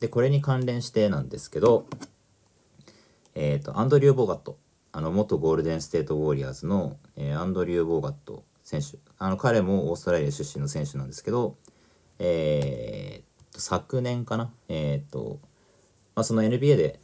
[0.00, 1.86] でこれに関連してなんですけど、
[3.34, 4.58] えーっとアンドリュー・ボーガット。
[4.92, 8.98] あの元ゴールデン・ステート・ウォーリアーズの、えーアンドリュー・ボーガット選手。
[9.18, 11.56] あの彼もオーストラリア出身の選手なんですけど、
[12.18, 14.52] えーと昨年かな？
[14.68, 15.38] えっと
[16.16, 16.98] まあ、その NBA で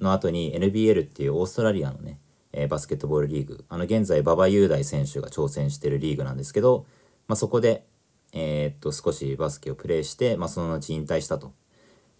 [0.00, 2.20] の後に NBL っていうオーストラリアのね、
[2.52, 3.64] えーバスケットボールリーグ。
[3.68, 6.86] あの現在馬場雄大選手が挑戦してるリーグなんですけど、
[7.26, 7.84] まあ、そこで、
[8.32, 11.52] えーっと少しバスケをプレーして、まあ、その後引退したと。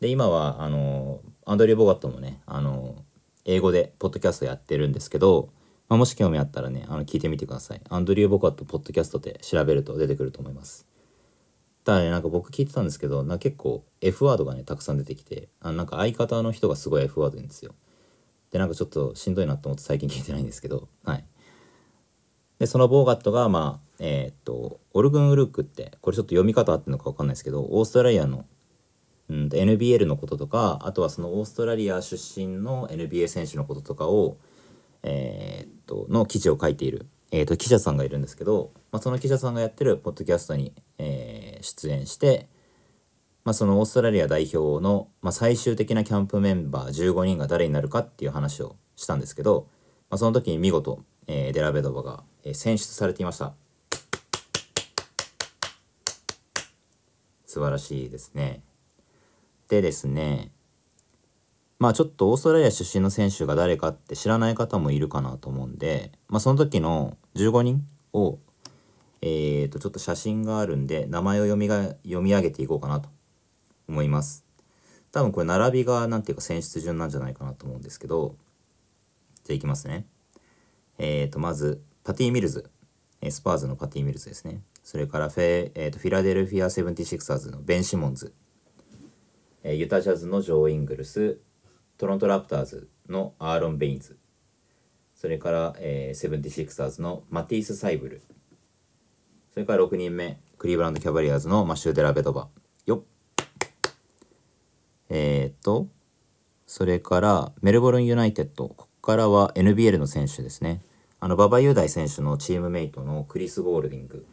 [0.00, 3.04] で今はあのアンドリュー・ボガットもねあの
[3.44, 5.50] 英語でポッドキャストやってるんですけど、
[5.88, 7.80] まあ、もし興味あったらねあの聞いてみてください。
[7.88, 10.86] アンドリュー・ボガットポッドキャストで調べると出てくると思います。
[11.84, 17.74] ただねなんか僕聞いてたんですけどな結構 F ワードがねたくさん出てきてあなんか相方の人がすごい F ワード言うんですよ。
[18.50, 21.24] でなんかちょっとしんどいなと思って最近聞いてないんですけどはい。
[22.58, 28.44] でそのボーガットがまあえーっとオルグン・ウルークってこれちょっと読み方合ってるのか分かんないですけどオーストラリアの
[29.28, 34.38] うん NBL のこととかあとはそのオーストラリア出身の NBA 選手のこととかを
[35.02, 42.48] えーっとの記事を書いている、えーっと記者さんがいるんですけど、まあ、その記者さんがやってるポッドキャストに、え出演して、
[43.44, 49.68] まあ、そのオーストラリア代表の、まあ、最終的なキャンプメンバー15人が誰になるかっていう話をしたんですけど、
[50.10, 53.54] まあ、その時に見事、えーデラベドバが、え選出されていました。
[57.58, 58.62] 素晴らしいですね。
[59.68, 60.52] でですね
[61.80, 68.38] まあちょっとオーストラリア出身の選手が誰かって知らない方もいるかなと思うんで、まあ、その時の15人を
[69.20, 73.08] えー、とちょっと写真があるんで名前を読みが読み上げていこうかなと
[73.88, 74.44] 思います。
[75.10, 78.36] 多分これ並びがなんていうか選出順なんじゃないかなと思うんですけど
[79.42, 80.06] じゃあいきますね。
[80.98, 82.70] えー、とまずパティ・ミルズ。
[83.30, 84.62] スパーズのパティ・ミルズですね。
[84.84, 88.32] それからフェ、えー、とフィラデルフィア・セブンティシクサーズのベン・シモンズ、
[89.62, 91.40] えーユタジャズのジョー・イングルス。
[91.98, 94.18] トロント・ラプターズのアーロン・ベインズ。
[95.14, 98.22] それから、え、セブンティシクサーズのマティース・サイブル。
[99.52, 102.48] それから6人目クリーブランド・キャバリアーズのマシュー・デラベドバ。
[102.86, 103.02] よっ。
[105.08, 105.88] えー、っと
[106.66, 108.68] それからメルボルン・ユナイテッド。
[108.68, 110.82] ここからは NBL の選手ですね。
[111.20, 114.24] あの馬場雄大選手のチームメイトのクリス・ゴールディング、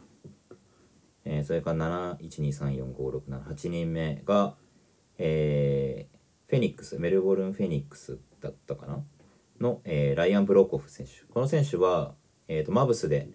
[1.24, 4.54] えーそれから712345678人目が、
[5.18, 6.16] えー
[6.48, 9.02] フェニックスメルボルン・フェニックスだったかな？
[9.60, 11.24] の、えーライアン・ブローコフ選手。
[11.28, 12.14] この選手は、
[12.46, 13.30] えー、とマブスで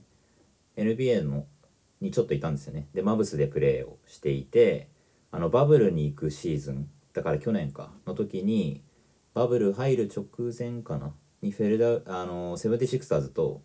[0.77, 1.45] NBA の
[1.99, 2.87] にちょっといたんですよね。
[2.93, 4.87] でマブスでプレーをしていて
[5.29, 8.81] あのバブルに行くシーズンだから去年かの時に
[9.33, 10.25] バブル入る直
[10.57, 11.13] 前かな？
[11.41, 13.61] にフェルダあのセブンティシクサーズと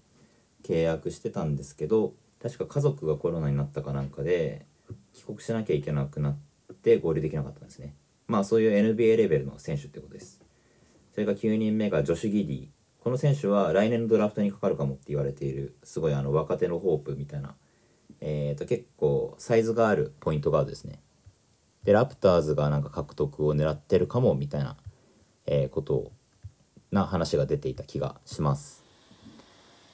[0.64, 4.66] 契約してたんですけど確か家族がコロナになったかなんかで
[5.12, 6.36] 帰国しなきゃいけなくなっ
[6.82, 7.94] て合流できなかったんですね。
[8.26, 10.42] まあそういう NBA レベルの選手ってことです。
[11.12, 12.68] それから9人目がジョシュ・ギディ。
[13.00, 17.54] この選手は来年のドラフトにかかるかもって言われているすごいあの若手のホープみたいな。
[18.20, 21.00] えー、と結構サイズがあるポイントガードですね。
[21.84, 24.76] でラプターズがなんか獲得を狙ってるかもみたいな、
[25.46, 26.12] えーことを
[26.90, 28.84] な話が出ていた気がします。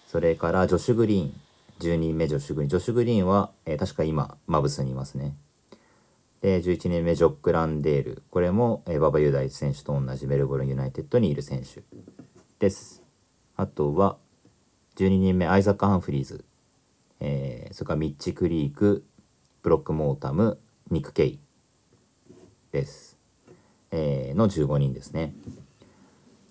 [0.07, 1.41] それからジョシュ・グリーン
[1.81, 2.69] 10人目ジョシュ・グリーン。
[2.69, 5.37] ジョシュ・グリーンは、えー確か今マブスにいますね。
[6.43, 8.23] で11人目ジョック・ランデール。
[8.31, 11.83] これも、え、馬場雄大選手と同じメルボルン・ユナイテッドにいる選手
[12.59, 13.03] です。
[13.57, 14.17] あとは
[14.97, 16.45] 12人目アイザック・ハンフリーズ。
[17.21, 19.05] えーそれからミッチ・クリーク、
[19.63, 20.59] ブロック・モータム、
[20.91, 21.39] ニック・ケイ
[22.71, 23.17] です、
[23.93, 25.35] えーの15人ですね。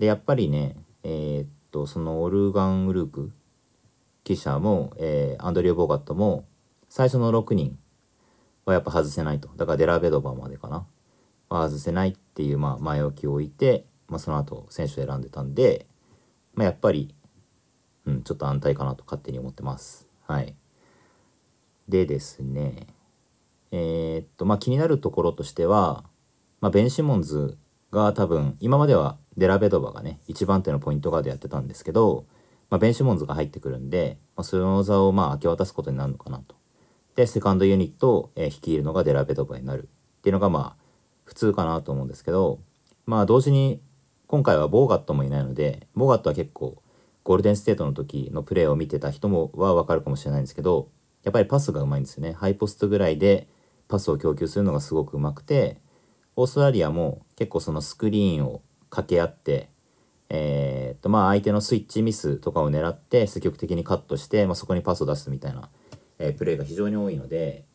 [0.02, 3.32] でやっぱりねえーっとそのオルガン・ウルーク
[4.24, 6.48] 記者も、えーアンドリュー・ボーガットも
[6.90, 7.78] 最初の6人
[8.66, 9.50] はやっぱ外せないと。
[9.58, 10.88] だからデラベドバーまでかな。
[11.50, 15.86] は外せないっていう、まあ、前置きを置いて、まあ、その後選手を選んでたんで、
[16.56, 17.14] まあ、やっぱり、
[18.06, 20.08] うん、ちょっと安泰かなと勝手に思ってます。
[20.26, 20.56] はい。
[21.88, 22.88] でですね
[23.70, 26.06] えーっとまあ気になるところとしては、
[26.60, 27.56] まあ、ベン・シモンズ
[27.92, 32.26] が多分今まではデラベドバがね一番手のポイントガードやってたんですけど、
[32.70, 36.56] まあ、ベン・シモンズが入ってくるんで、まあ、その座をまあ明け渡すことになるのかなと。
[37.16, 40.84] でセカンドユニットを、え率いるのがデラベドバになるっていうのがまあ
[41.26, 42.60] 普通かなと思うんですけど
[43.06, 43.82] まあ同時に
[44.28, 46.82] 今回はボーガットもいないのでボーガットは結構
[47.24, 50.90] ゴールデンステートの時のプレーを見てた人もは分かるかもしれないんですけど
[51.24, 53.48] やっぱりパスがうまいんですよねハイポストぐらいで
[53.88, 55.80] パスを供給するのがすごくうまくて
[56.36, 59.70] オーストラリアも結構そのスクリーンを掛け合って
[60.30, 65.70] えーとまあ相手のスイッチミスとかを狙って積極的にカットして、まあ、そこにパスを出すみたいな、
[66.20, 67.66] えープレーが非常に多いので、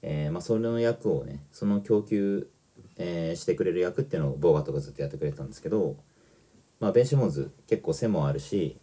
[0.00, 2.48] えーまあ、それの役をねその供給、
[2.98, 5.96] えーしてくれる役っていうのをボーガットがずっとやってくれてたんですけど、
[6.78, 8.76] まあ、ベン・シモンズ結構背もあるし、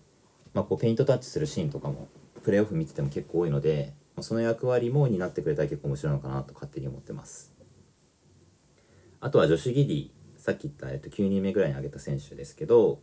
[0.53, 2.09] まあ、こうペイントタッチするシーンとかも
[2.43, 7.48] プレーオフ見てても結構多いので、まあ、その役割も担ってくれたら結構面白いのかなと勝手に思ってます。
[9.21, 13.01] あとはジョシュ・ギディさっき言った、えっと、9人目ぐらいに挙げた選手ですけど、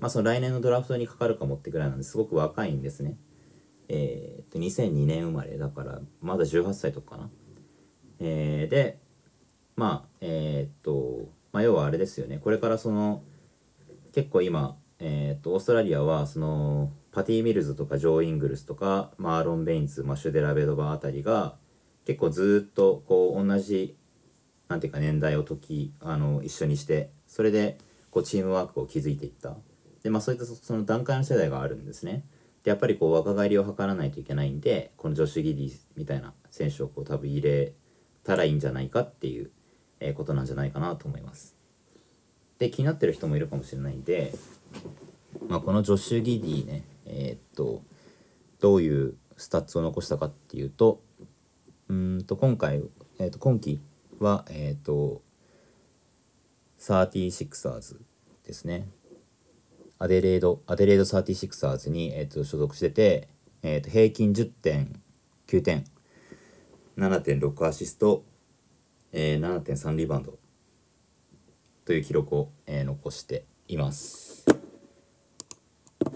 [0.00, 3.16] まあ、その来年のドラフトにかかるかもってぐらいなんですごく若いんですね。
[3.88, 7.30] えー、と2002年生まれだからまだ18歳とかかな、
[8.18, 8.98] えーで
[9.76, 12.38] まあえっ、と、まあ、要はあれですよね。
[12.38, 13.22] これからその
[14.14, 21.56] 結構今、えー、とオーストラリアはそのパティ・ミルズとかジョー・イングルスとかマーロン・ベインズマシュデラ・ベドバーあたりが
[22.06, 23.96] 結構ずっとこう同じ
[24.68, 27.78] なんていうか年代を時あの一緒にしてそれで
[28.10, 29.56] こうチームワークを築いていった。
[30.02, 32.24] でまあそういったその段階の世代があるんですね。
[32.62, 37.72] でやっぱりこう若返りを図らないといけないんでこのジョシュ・ギディみたいな選手をこう多分入れ
[38.24, 39.50] たらいいんじゃないかっていう、
[40.00, 41.56] えことなんじゃないかなと思います。
[42.58, 44.32] で気になってる人もいるかもしれないんで、
[45.48, 47.82] まあ、このジョシュ・ギディねえーっと
[48.60, 51.02] どういうスタッツを残したかっていうと
[51.88, 52.82] うんと今回、
[53.18, 53.80] えー、と今季
[54.20, 55.22] はえっ、と
[56.78, 57.96] 36ers
[58.44, 58.88] ですね。
[59.98, 63.28] アデレードアデレード 36ers に、えー、と所属してて、
[63.62, 65.84] えー、と平均10.9点
[66.98, 68.24] 7.6アシスト、
[69.12, 70.38] えー、7.3リバウンド。
[71.86, 74.44] という記録を、えー残しています。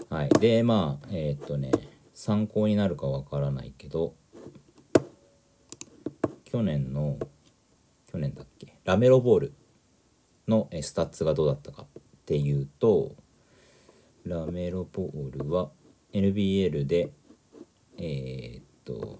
[0.09, 1.71] はい、でまあえーっとね
[2.13, 4.13] 参考になるかわからないけど
[6.43, 7.17] 去年の
[8.11, 8.79] 去年だっけ？
[8.83, 9.53] ラメロボール
[10.47, 13.15] のスタッツがどうだったかっていうと
[14.25, 15.71] ラメロボールは
[16.13, 17.11] NBL で
[17.97, 19.19] えーっと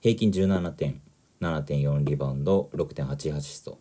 [0.00, 1.00] 平均17点
[1.40, 3.80] 7.4リバウンド6.8アシスト、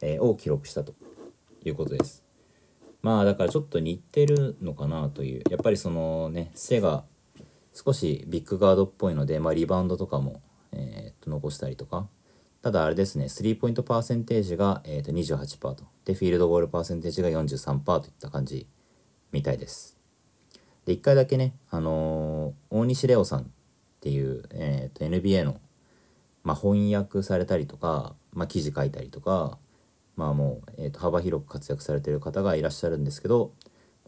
[0.00, 0.94] えーを記録したと
[1.64, 2.24] いうことです。
[3.02, 5.44] まあだからちょっと似てるのかなという。
[5.48, 7.04] やっぱりそのね背が
[7.72, 12.08] 少しビッグガードっぽいので、まあ、リバウンドとかも、えーっと残したりとか
[12.66, 15.84] ただあれですねスリーポイントパーセンテージが、えー、と28%と。
[16.04, 18.66] でフィールドゴールパーセンテージが43%といった感じ
[19.30, 19.96] みたいです。
[20.84, 23.44] で1回だけね、あのー大西レオさんっ
[24.00, 25.60] ていう、えー、と NBA の、
[26.42, 29.58] まあ、翻訳されたりとか、まあ、記事書いたりとか
[30.16, 33.52] まあもう、えー、と幅広く活躍されてる方がいらっしゃるんですけど、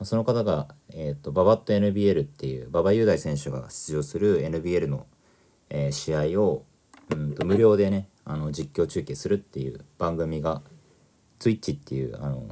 [0.02, 5.06] その方が、えー、とババット NBL っていう馬場雄大選手が出場する NBL の、
[5.70, 6.64] えー試合を
[7.10, 10.62] うんと無料でねあの実況中継するっていう番組が
[11.40, 12.48] Twitch っていうあの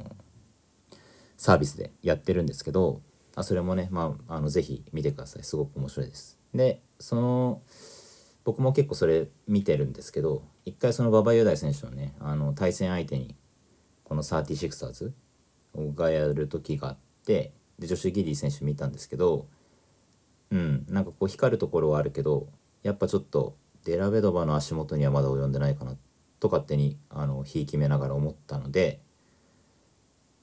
[1.37, 3.01] サービスでやってるんですけど
[3.35, 5.43] あそれもね、まあ、あのぜひ見てください。
[5.43, 6.39] すごく面白いです。
[6.55, 7.61] でその
[8.43, 13.35] 僕も結構それ見てるんですけど一回その馬場雄大選手のねあの対戦相手に
[14.03, 15.11] この 36ers
[15.95, 19.47] がやる時があってでジョシュ・ギディ選手見たんですけど
[20.49, 22.47] うんなんかこう光るところはあるけど
[22.83, 23.55] やっぱちょっと
[23.87, 25.95] デラベドバの足元にはまだ及んでないかな
[26.41, 28.99] と勝手にあのひいき目ながら思ったので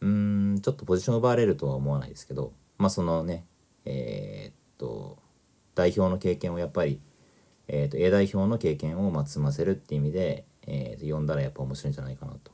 [0.01, 3.45] うーんちょっとポジション奪われるとは思わないですけどまあそのね
[3.85, 5.19] えーっと
[5.75, 7.03] 代表の経験をやっぱり、
[7.69, 12.51] えーっと A 代表の経験をまあ積ませるっていう意味で、えーっと呼んだらやっぱ面白いんじゃないかなと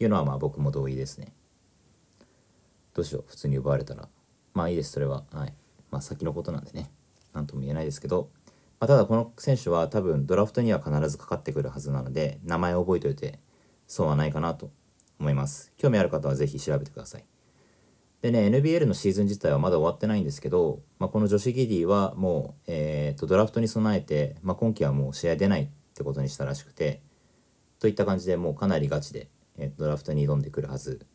[0.00, 1.32] いうのはまあ僕も同意ですね。
[2.92, 4.08] どうしよう普通に奪われたら。
[4.52, 5.24] まあいいですそれは。
[5.32, 5.54] はい。
[5.90, 6.90] まあ先のことなんでね。
[7.32, 8.30] 何とも言えないですけど、
[8.84, 13.40] まあ、ただこの選手は多分ドラフトには必ずかかってくるはずなので名前を覚えておいて
[13.86, 14.72] 損はないかなと
[15.18, 15.72] 思います。
[15.78, 17.24] 興味ある方はぜひ調べてください。
[18.20, 27.00] でね NBL のシーズン自体はまだ終わってないんですけど、まあ、このジョシュ・ギディはもう、えー、とドラフトに備えて、まあ、今季はもう試合出ないってことにしたらしくて
[27.78, 31.06] といった感じでもうかなりガチで、えードラフトに挑んでくるはず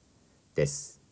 [0.55, 1.03] です。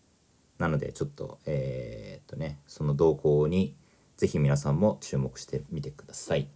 [0.58, 3.76] なのでちょっとえーっとねその動向に
[4.18, 6.48] ぜひ皆さんも注目してみてください。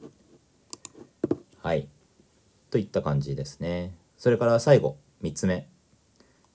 [1.62, 1.88] はい。
[2.72, 3.96] といった感じですね。
[4.18, 5.68] それから最後3つ目、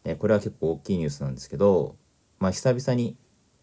[0.05, 1.97] えーこれは結構大きいニュースなんですけど
[2.38, 3.16] まあ久々に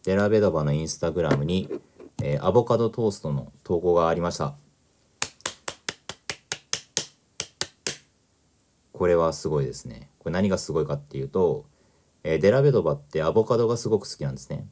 [0.03, 1.69] デラベドバのインスタグラムに、
[2.21, 4.56] えーアボカドトーストの投稿がありました。
[8.93, 10.10] これはすごいですね。
[10.19, 11.65] これ何がすごいかっていうと、
[12.23, 14.65] えーデラベドバってアボカドがすごく好きなんですね。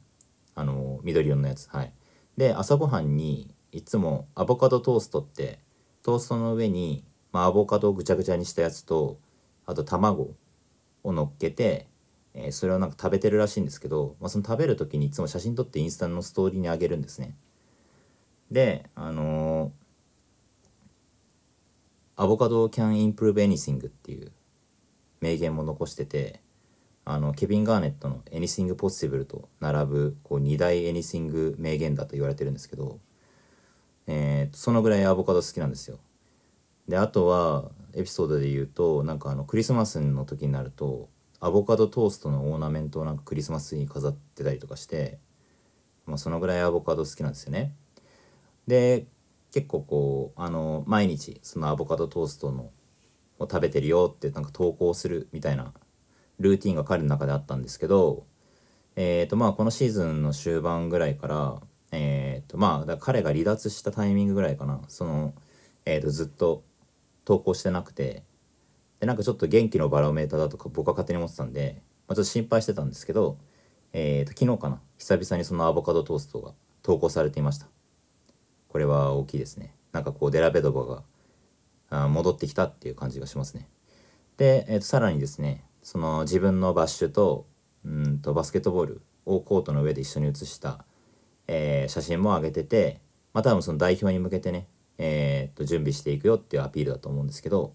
[0.54, 1.68] あの緑色のやつ。
[1.68, 1.92] はい。
[2.36, 5.58] で朝ごはんにいつもアボカドトーストって
[6.02, 9.18] トーストの上に、まあ、アボカドをぐちゃぐちゃにしたやつと
[9.66, 10.34] あと卵
[11.02, 11.88] を乗っけて、
[12.34, 17.36] えーそれをなんか食べてるらしいんですけど、まあ、その食べる時にいつも写真撮ってインスタのストーリーにあげるんですね。
[18.50, 19.82] であのー
[22.14, 24.32] アボカド can improve anything っていう
[25.20, 26.40] 名言も残してて
[27.04, 33.00] あのケビン・ガーネットの「Anything Possible」と並ぶこう2大 Anything 名言だと言われてるんですけど、
[34.06, 35.98] えーそのぐらいアボカド好きなんですよ。
[36.88, 41.08] であとはエピソードで言うとなんかあのクリスマスの時になると
[41.40, 45.18] アボカドトーストのオーナメントをなんかクリスマスに飾ってたりとかして、
[46.06, 47.74] まあ、そのぐらいアボカド好きなんですよね。
[48.66, 49.06] で
[49.52, 52.70] 結構こうあの毎日そのアボカドトーストの
[53.38, 55.72] を食べてるよってなんか投稿するみたいな
[56.42, 58.26] ルーティンが彼の中であったんですけど
[58.96, 61.60] えーとまあこのシーズンの終盤ぐらいから
[61.92, 64.80] えーとまあ彼が離脱したタイミングぐらいかな。
[64.88, 65.34] その、
[65.86, 66.64] えーとずっと
[67.24, 68.24] 投稿してなくて
[69.00, 73.36] でなんかちょっと元気のバロメーターだとか僕は勝手に思ってたんで、まあ、ちょっと心配してたんですけど、
[73.92, 74.80] えー、と昨日かな。
[74.96, 77.66] 久々にそのアボカドトーストが投稿されていました。
[78.68, 79.74] これは大きいですね。
[79.90, 81.02] なんかこうデラベドバが
[81.90, 83.68] あ戻ってきたっていう感じがしますね。
[84.36, 87.46] で、えー、とさらにですねその自分のバッシュと
[87.84, 90.84] うんとバスケットボールをコートの上で一緒に写した、
[91.48, 93.00] えー写真も上げてて
[93.32, 94.68] まあ多分その代表に向けてね、
[94.98, 97.74] えー、と準備していくよっていうアピールだと思うんですけど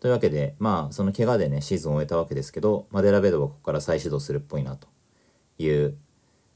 [0.00, 4.88] というわけでまあその怪我でねシーズンを終えたわけですけど、まあ、デラベドはここから再始動するっぽいなと
[5.58, 5.96] いう、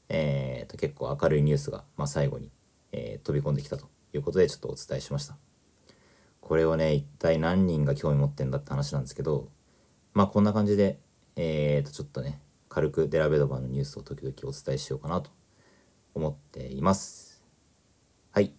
[0.09, 2.51] えー、と結構明るいニュースが、まあ、最後に、
[2.91, 5.37] えー飛び込んできたということでちょっとお伝えしました。
[6.39, 9.49] これをね一体何人が興味持ってんだって話なんですけど
[10.17, 10.99] まあこんな感じで
[11.35, 15.29] えー、とちょっとね軽くデラベドバのニュースを時々お伝えしようかなと
[16.15, 17.43] 思っています
[18.31, 18.51] はい。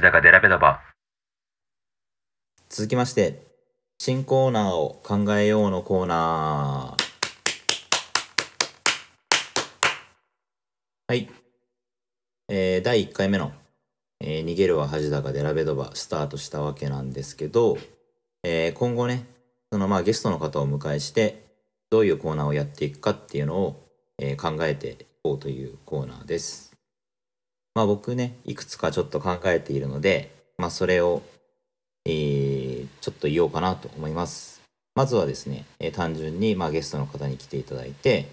[0.00, 0.80] 逃げるは恥だがデラベドバ
[2.70, 3.46] 続きまして
[3.98, 7.02] 新コーナーを考えようのコーナー。
[11.06, 11.28] はい、
[12.48, 13.52] えー第1回目の、
[14.20, 17.76] えー逃げるは恥だがデラベドバ」スタートしたわけなんですけど、
[18.42, 19.26] えー今後ね
[19.70, 21.44] そのまあゲストの方をお迎えして
[21.90, 23.86] どういうコーナーをやっていくかっていうのを、
[24.18, 26.69] えー考えていこうというコーナーです。
[27.74, 31.22] まあ僕ねいくつかちょっと考えているのでまあそれを
[32.04, 34.60] えーちょっと言おうかなと思います。
[34.94, 38.28] まずはですね、えー単純に、まあ、ゲストの方に来ていただいて、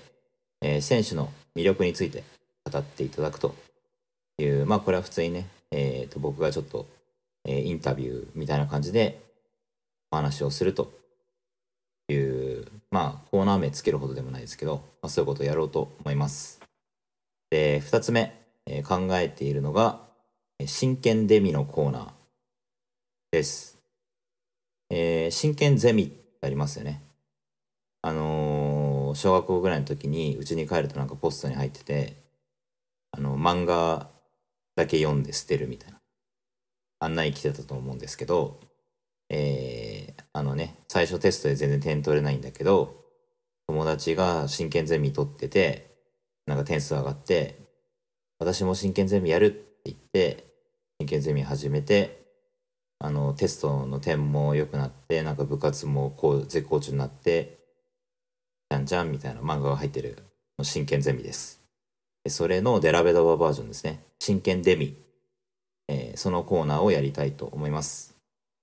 [0.61, 2.23] えー選手の魅力について
[2.71, 3.55] 語っていただくと
[4.39, 6.87] いう、まあこれは普通にね、えーと僕がちょっと、
[7.45, 9.21] えーインタビューみたいな感じで
[10.11, 10.91] お話をすると
[12.09, 16.59] いう、まあコーナー名つけるほどでもないですけど、まあ、そういうことをやろうと思います。
[17.49, 18.33] で、2つ目、
[18.67, 20.01] え考えているのが、
[20.65, 22.11] 真剣デミのコーナー
[23.31, 23.77] です。
[24.89, 27.01] えー真剣ゼミってありますよね。
[28.01, 32.17] あのー小学校ぐらいの時にうちに帰るとなんかポストに入ってて
[33.11, 34.09] あの漫画
[34.75, 36.01] だけ読んで捨てるみたいな
[36.99, 38.59] 案内来てたと思うんですけど
[39.29, 43.03] えーあのね最初テストで全然点取れないんだけど
[43.67, 45.89] 友達が真剣ゼミ取ってて
[46.45, 47.66] なんか点数上がって
[48.39, 50.45] 私も真剣ゼミやるって言って
[50.99, 52.25] 真剣ゼミ始めて
[52.99, 57.59] あのテストの点も良くなってなんか部活もこう絶好調になって
[58.69, 60.23] じゃんじゃんみたいな漫画が入ってる
[60.61, 61.61] 真剣ゼミです。
[62.27, 64.03] それのデラベドババージョンですね。
[64.19, 64.97] 真剣デミ、
[65.87, 68.15] えーそのコーナーをやりたいと思います。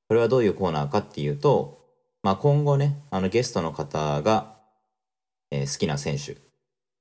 [0.08, 1.80] これはどういうコーナーかっていうと、
[2.22, 4.56] まあ、今後ねあのゲストの方が、
[5.50, 6.36] えー好きな選手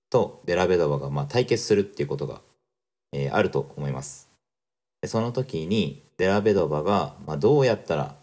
[0.10, 2.42] とデラベドバがまあ対決するっていうことが、
[3.14, 4.30] えーあると思います
[5.06, 8.16] その時にデラベドバが、まあ、どうやったら、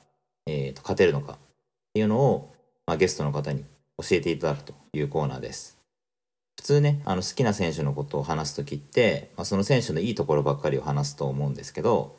[0.47, 1.37] えーと勝てるのかっ
[1.95, 2.55] ていうのを、
[2.87, 3.65] まあ、ゲストの方に
[3.99, 5.79] 教えていただくというコーナーです。
[6.57, 12.19] 普通ねあの好きな選手のことを話す時って、まあ、その選手のいいところばっかりを話すと思うんですけど、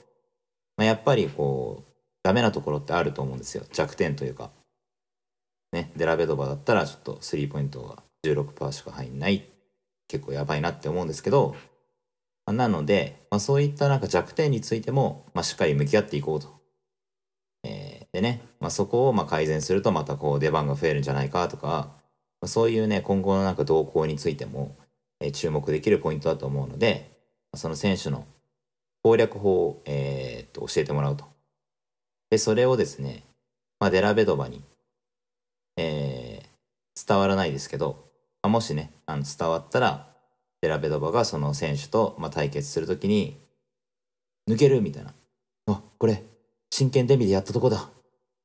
[0.78, 1.92] まあ、やっぱりこう
[2.24, 4.50] ダメなところってあると思うんですよ弱点というか。
[5.74, 9.48] ね、デラベドバだったらちょっとスリーポイントが16%しか入んない
[10.08, 11.56] 結構やばいなって思うんですけど、
[12.46, 16.48] まなので、まあ、そういったなんか弱点についても、まあ、しっかり向き合っていこうと。
[17.64, 21.68] えーでね、まあ、そこをまあ改善するとまたこう出番が増えるんじゃないかとか、
[22.42, 24.76] まあそういうね今後のなんか動向についても、
[25.22, 27.10] えー注目できるポイントだと思うので
[27.56, 28.26] その選手の
[29.02, 31.24] 攻略法を、えーと教えてもらうと。
[32.30, 33.24] でそれをですね、
[33.80, 34.62] まあ、デラベドバに、
[35.78, 38.10] えー伝わらないですけど、
[38.44, 40.11] まあもしねあの伝わったら
[40.62, 43.38] デラベドバがその選手と、まあ、対決するときに
[44.50, 44.82] 抜ける？
[44.82, 45.14] みたいな
[45.68, 46.24] あこれ
[46.70, 47.90] 真剣デミでやったとこだっ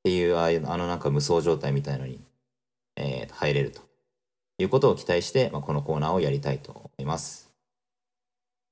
[0.02, 2.20] ていうああいうあのなんか無双状態みたいのに、
[2.96, 3.84] えー入れると。
[4.58, 7.50] いうことを期待して、まあ、このコーナーをやりたいと思います。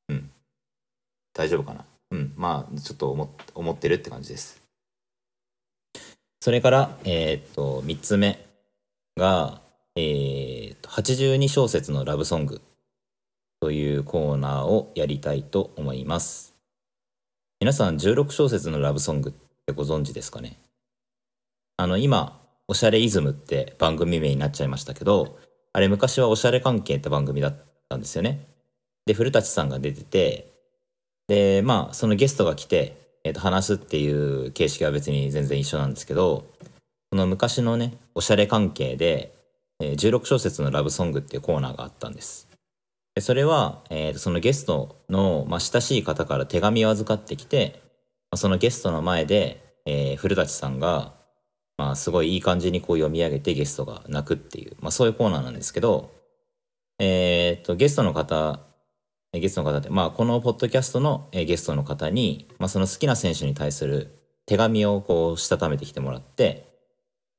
[0.09, 0.31] うん。
[1.35, 1.85] 大丈夫かな？
[2.13, 2.33] うん。
[2.37, 4.63] まあちょっと思っ思ってるって感じです。
[6.41, 8.47] それからえーっと3つ目
[9.19, 9.61] が
[9.95, 12.63] えーと82小節のラブソング。
[13.65, 16.55] というコーナーをやりたいと思います。
[17.61, 20.59] 皆さん16小節のラブソングってご存知ですかね？
[21.79, 25.39] あの今、おしゃれイズムって番組名になっちゃいましたけど、
[25.73, 27.57] あれ昔はおしゃれ関係って番組だっ
[27.89, 28.47] たんですよね。
[29.07, 30.53] で、古舘さんが出てて、
[31.27, 36.45] で、まあ、そのゲストが来て、えっ、と、話すっていう形式は別に全然一緒なんですけど、
[37.11, 39.35] その昔のね、おしゃれ関係で、
[39.81, 42.54] えー16小節のラブソングっていうコーナーがあったんです。
[43.21, 47.81] それは、えーそのゲストの、まあ、親しい方から手紙を預かってきて、
[48.31, 51.15] まあそのゲストの前で、えー古舘さんが、
[51.77, 56.13] まあ、すごいいい感じにこう読み上げてゲストが泣くっていう、まあ、そういうコーナーなんですけど、
[56.99, 58.61] えーとゲストの方
[59.33, 66.69] ゲストの方って、まあ、このポッドキャストのゲストの方に、まあ、その好きな選手に対する手紙をこうしたためてきてもらって、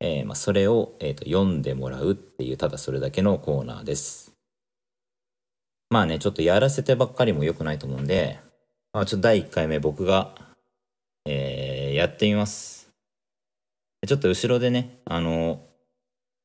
[0.02, 4.25] えーまあ、それを、えーと読んでもらうっていうただそれだけのコーナーです。
[5.96, 8.38] まあねちょっとやらせてばっかりも良くないと思うんで、
[8.92, 10.36] まあ、ちょっと第1回目僕が、
[11.26, 12.90] えーやってみます。
[14.06, 15.62] ちょっと後ろでねあの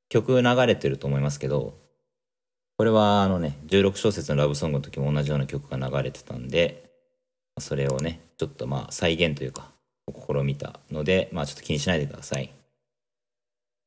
[0.08, 1.74] 曲流れてると思いますけど
[2.76, 6.88] これはあのね16小節のラブソングの時も同じような曲が流れてたんで
[7.58, 9.72] それをねちょっとまあ再現というか
[10.08, 12.52] 試みたのでまあちょっと気にしないでください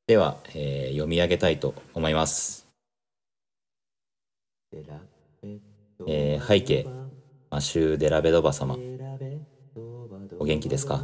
[0.08, 2.68] では、えー読み上げたいと思います、
[6.08, 6.88] えー背景。
[7.50, 8.78] マシュー・デラベドバ様。
[10.40, 11.04] お元気ですか？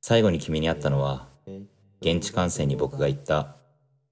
[0.00, 1.28] 最後に君に会ったのは
[2.00, 3.56] 現地観戦に僕が行った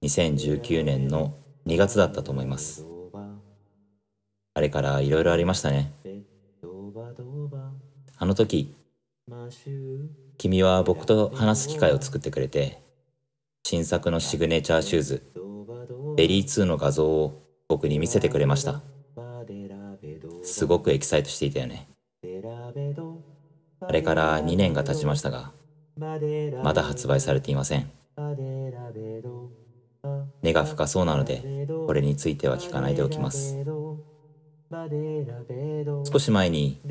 [0.03, 1.35] 2019年の
[1.65, 2.85] 2月だったと思います。
[4.53, 5.91] あれからいろいろありましたね。
[8.17, 8.75] あの時
[10.37, 12.81] 君は僕と話す機会を作ってくれて
[13.63, 15.23] 新作のシグネチャーシューズ
[16.15, 18.81] ベリー2の画像を僕に見せてくれました。
[20.41, 21.87] すごくエキサイトしていたよね。
[23.79, 25.51] あれから2年が経ちましたが
[25.95, 27.91] まだ発売されていません。
[30.41, 33.55] 根が深そうなのでこれについては聞かないでおきます。
[36.11, 36.81] 少し前に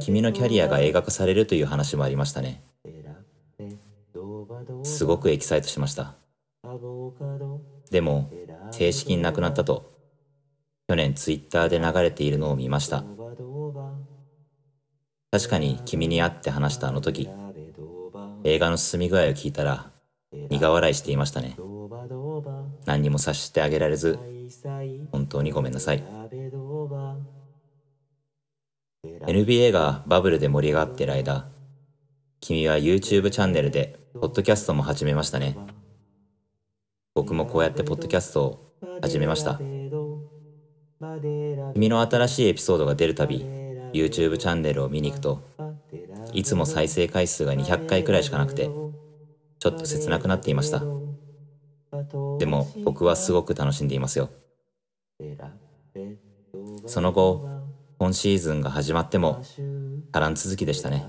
[0.00, 2.62] 君のキャリアが映画化されるという話もありましたね。
[4.82, 6.14] すごくエキサイトしました。
[7.90, 8.30] でも
[8.70, 9.91] 正式に亡くなったと
[10.92, 13.02] 去年ツイッターで流れているのを見ました。
[15.30, 17.30] 確かに君に会って話したあの時
[18.44, 19.90] 映画の進み具合を聞いたら
[20.50, 21.56] 苦笑いしていましたね。
[22.84, 24.18] 何にも察してあげられず
[25.10, 26.04] 本当にごめんなさい。
[29.26, 31.48] NBA がバブルで盛り上がっている間
[32.42, 35.56] 君は YouTube チャンネルでポッドキャストも始めましたね。
[37.14, 39.58] 僕もこうやってポッドキャストを始めました。
[41.74, 43.44] 君の新しいエピソードが出るたび
[43.92, 45.42] YouTube チャンネルを見に行くと
[46.32, 48.70] いつも再生回数が200回くらいしかなくて
[49.58, 50.80] ちょっと切なくなっていました。
[52.38, 54.30] でも僕はすごく楽しんでいますよ。
[56.86, 57.48] その後
[57.98, 59.42] 今シーズンが始まっても
[60.12, 61.04] 波乱続きでしたね。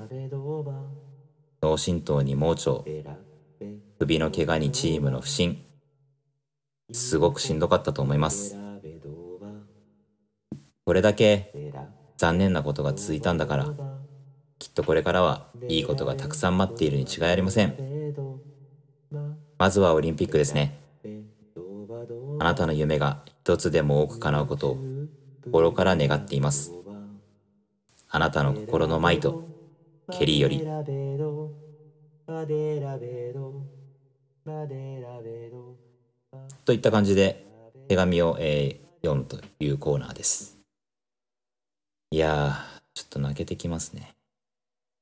[1.61, 2.83] 脳震盪に盲腸
[3.99, 5.63] 首の怪我にチームの不振。
[6.91, 8.62] すごくしんどかったと思います。
[10.85, 11.53] これだけ
[12.17, 13.73] 残念なことが続いたんだから
[14.59, 17.75] きっとこれからはいいことがたくさん待っているに違いありません。
[19.57, 20.79] まずはオリンピックですね。
[22.39, 24.77] あなたの夢が一つでも多く叶うことを
[25.45, 26.73] 心から願っています。
[28.09, 29.43] あなたの心のマイト
[30.11, 30.67] ケリーより。
[36.65, 37.45] といった感じで
[37.87, 40.52] 手紙を、えー読むというコーナーです
[42.13, 44.13] いやちょっと泣けてきますね。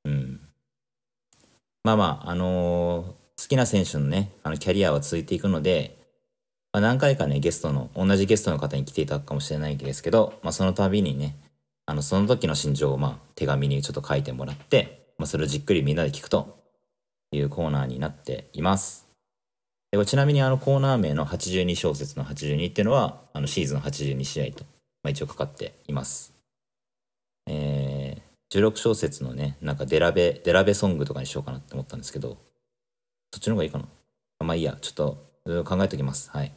[0.06, 0.40] うん。
[1.84, 3.06] まあまああのー
[3.42, 5.98] 好きな選手のねあのキャリアは続いていくので、
[6.72, 11.36] まあ、何回かねゲストの同じゲストの方に来ていただくかもしれないですけど、まあ、その度にね
[11.86, 16.60] あのその時の心情をまあ手紙にちょっと書いてもらって、まあ、それをじっくりみんなで聞くと
[17.34, 19.10] いうコーナーになっています。
[19.92, 24.64] でちなみにあのコーナー名の82小節の82っていうのはあのシーズン82試合と、
[25.04, 26.31] まあ、一応かかっています。
[27.48, 32.38] えー、16小節のねなんかデラベデラベソングとかにしようかなって思ったんですけど
[33.34, 33.86] そっちの方がいいかな？
[34.40, 34.78] まあいいや。
[34.82, 36.30] ちょっと考えておきます。
[36.32, 36.54] はい。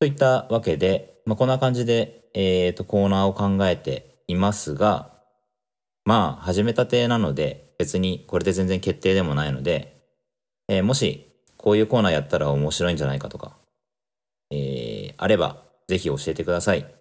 [0.00, 5.12] といったわけで、まあ、こんな感じで、えー、とコーナーを考えていますが
[6.04, 10.02] まあ始めたてなので別にこれで全然決定でもないので、
[10.68, 11.26] えーもし
[11.56, 13.56] こういうコーナーやったら面白いんじゃないかとか
[14.50, 16.94] えーあれば、ぜひ教えてください。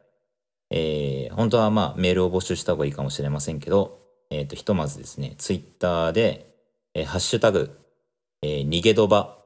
[0.72, 4.00] えー本当はまあメールを募集した方がいいかもしれませんけど、
[4.30, 6.54] えっ、と、ひとまずですね、ツイッターで、
[6.94, 7.78] えーハッシュタグ、
[8.42, 9.38] えー逃げどば、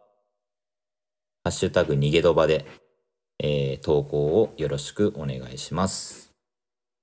[1.44, 2.66] ハッシュタグ逃げどばで、
[3.40, 6.32] えー投稿をよろしくお願いします。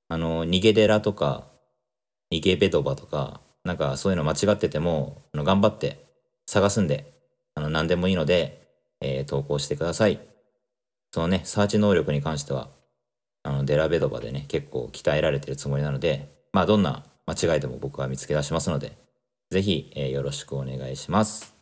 [0.09, 1.49] あの、逃げ寺とか、
[2.33, 6.05] 逃げべどばとか、なんかそういうの間違ってても、あの頑張って
[6.47, 7.13] 探すんで、
[7.55, 8.67] あの、何でもいいので、
[9.01, 10.21] えー投稿してください。
[11.13, 12.69] そのね、サーチ能力に関しては、
[13.61, 18.99] の、デラベドバでね、結構鍛えられてるつもりなので、まあ、どんな間違いでも僕は見つけ出しますので、
[19.51, 21.55] ぜひ、えーよろしくお願いします。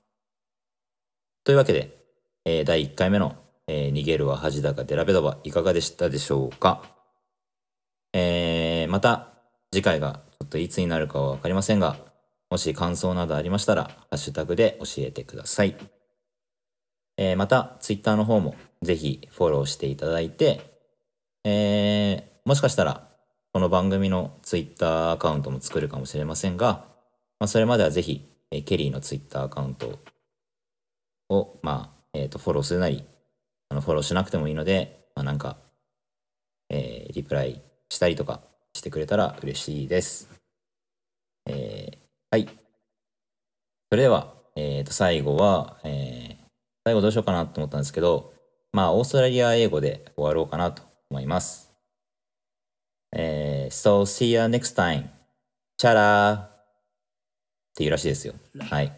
[1.44, 1.99] というわけで、
[2.44, 3.36] えー第1回目の、
[3.66, 6.82] えー逃げるは恥だかデラベドバいかがでしたでしょうか？
[8.12, 9.28] えーまた
[9.72, 11.96] 次回がちょっといつになるかは分かりませんが、
[12.51, 15.76] もし感想などありましたら、ハッシュタグで教えてください。
[17.16, 20.68] えーまた、ツイッターの方もぜひフォローしていただいて、
[21.51, 23.09] えーもしかしたら、
[23.53, 26.86] この番組のツイッターアカウントも作るかもしれませんが、
[27.38, 29.99] まあ、それまではぜひ、えーケリーのツイッターアカウント
[31.30, 33.03] を、まあ、えっ、と、フォローするなり、
[33.70, 35.57] あのフォローしなくてもいいので、まあ、なんか、
[36.68, 38.42] えーリプライしたりとか
[38.74, 40.28] してくれたら嬉しいです。
[41.46, 41.99] えー
[42.30, 42.46] はい。
[43.90, 46.49] それでは、えーと、最後は、えー
[46.84, 48.32] 最後どうしようかなと思ったんですけど、
[48.72, 51.73] まあ、オーストラリア英語で終わろうかなと思います。
[53.13, 55.07] えー so, see you next time.
[55.77, 56.51] チャラーっ
[57.75, 58.35] ていうらしいですよ。
[58.59, 58.93] はい。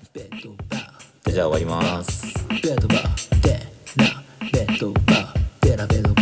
[1.27, 2.27] じゃあ終わります。
[2.27, 2.63] ー
[4.53, 6.20] ベッドバーでなベッドバー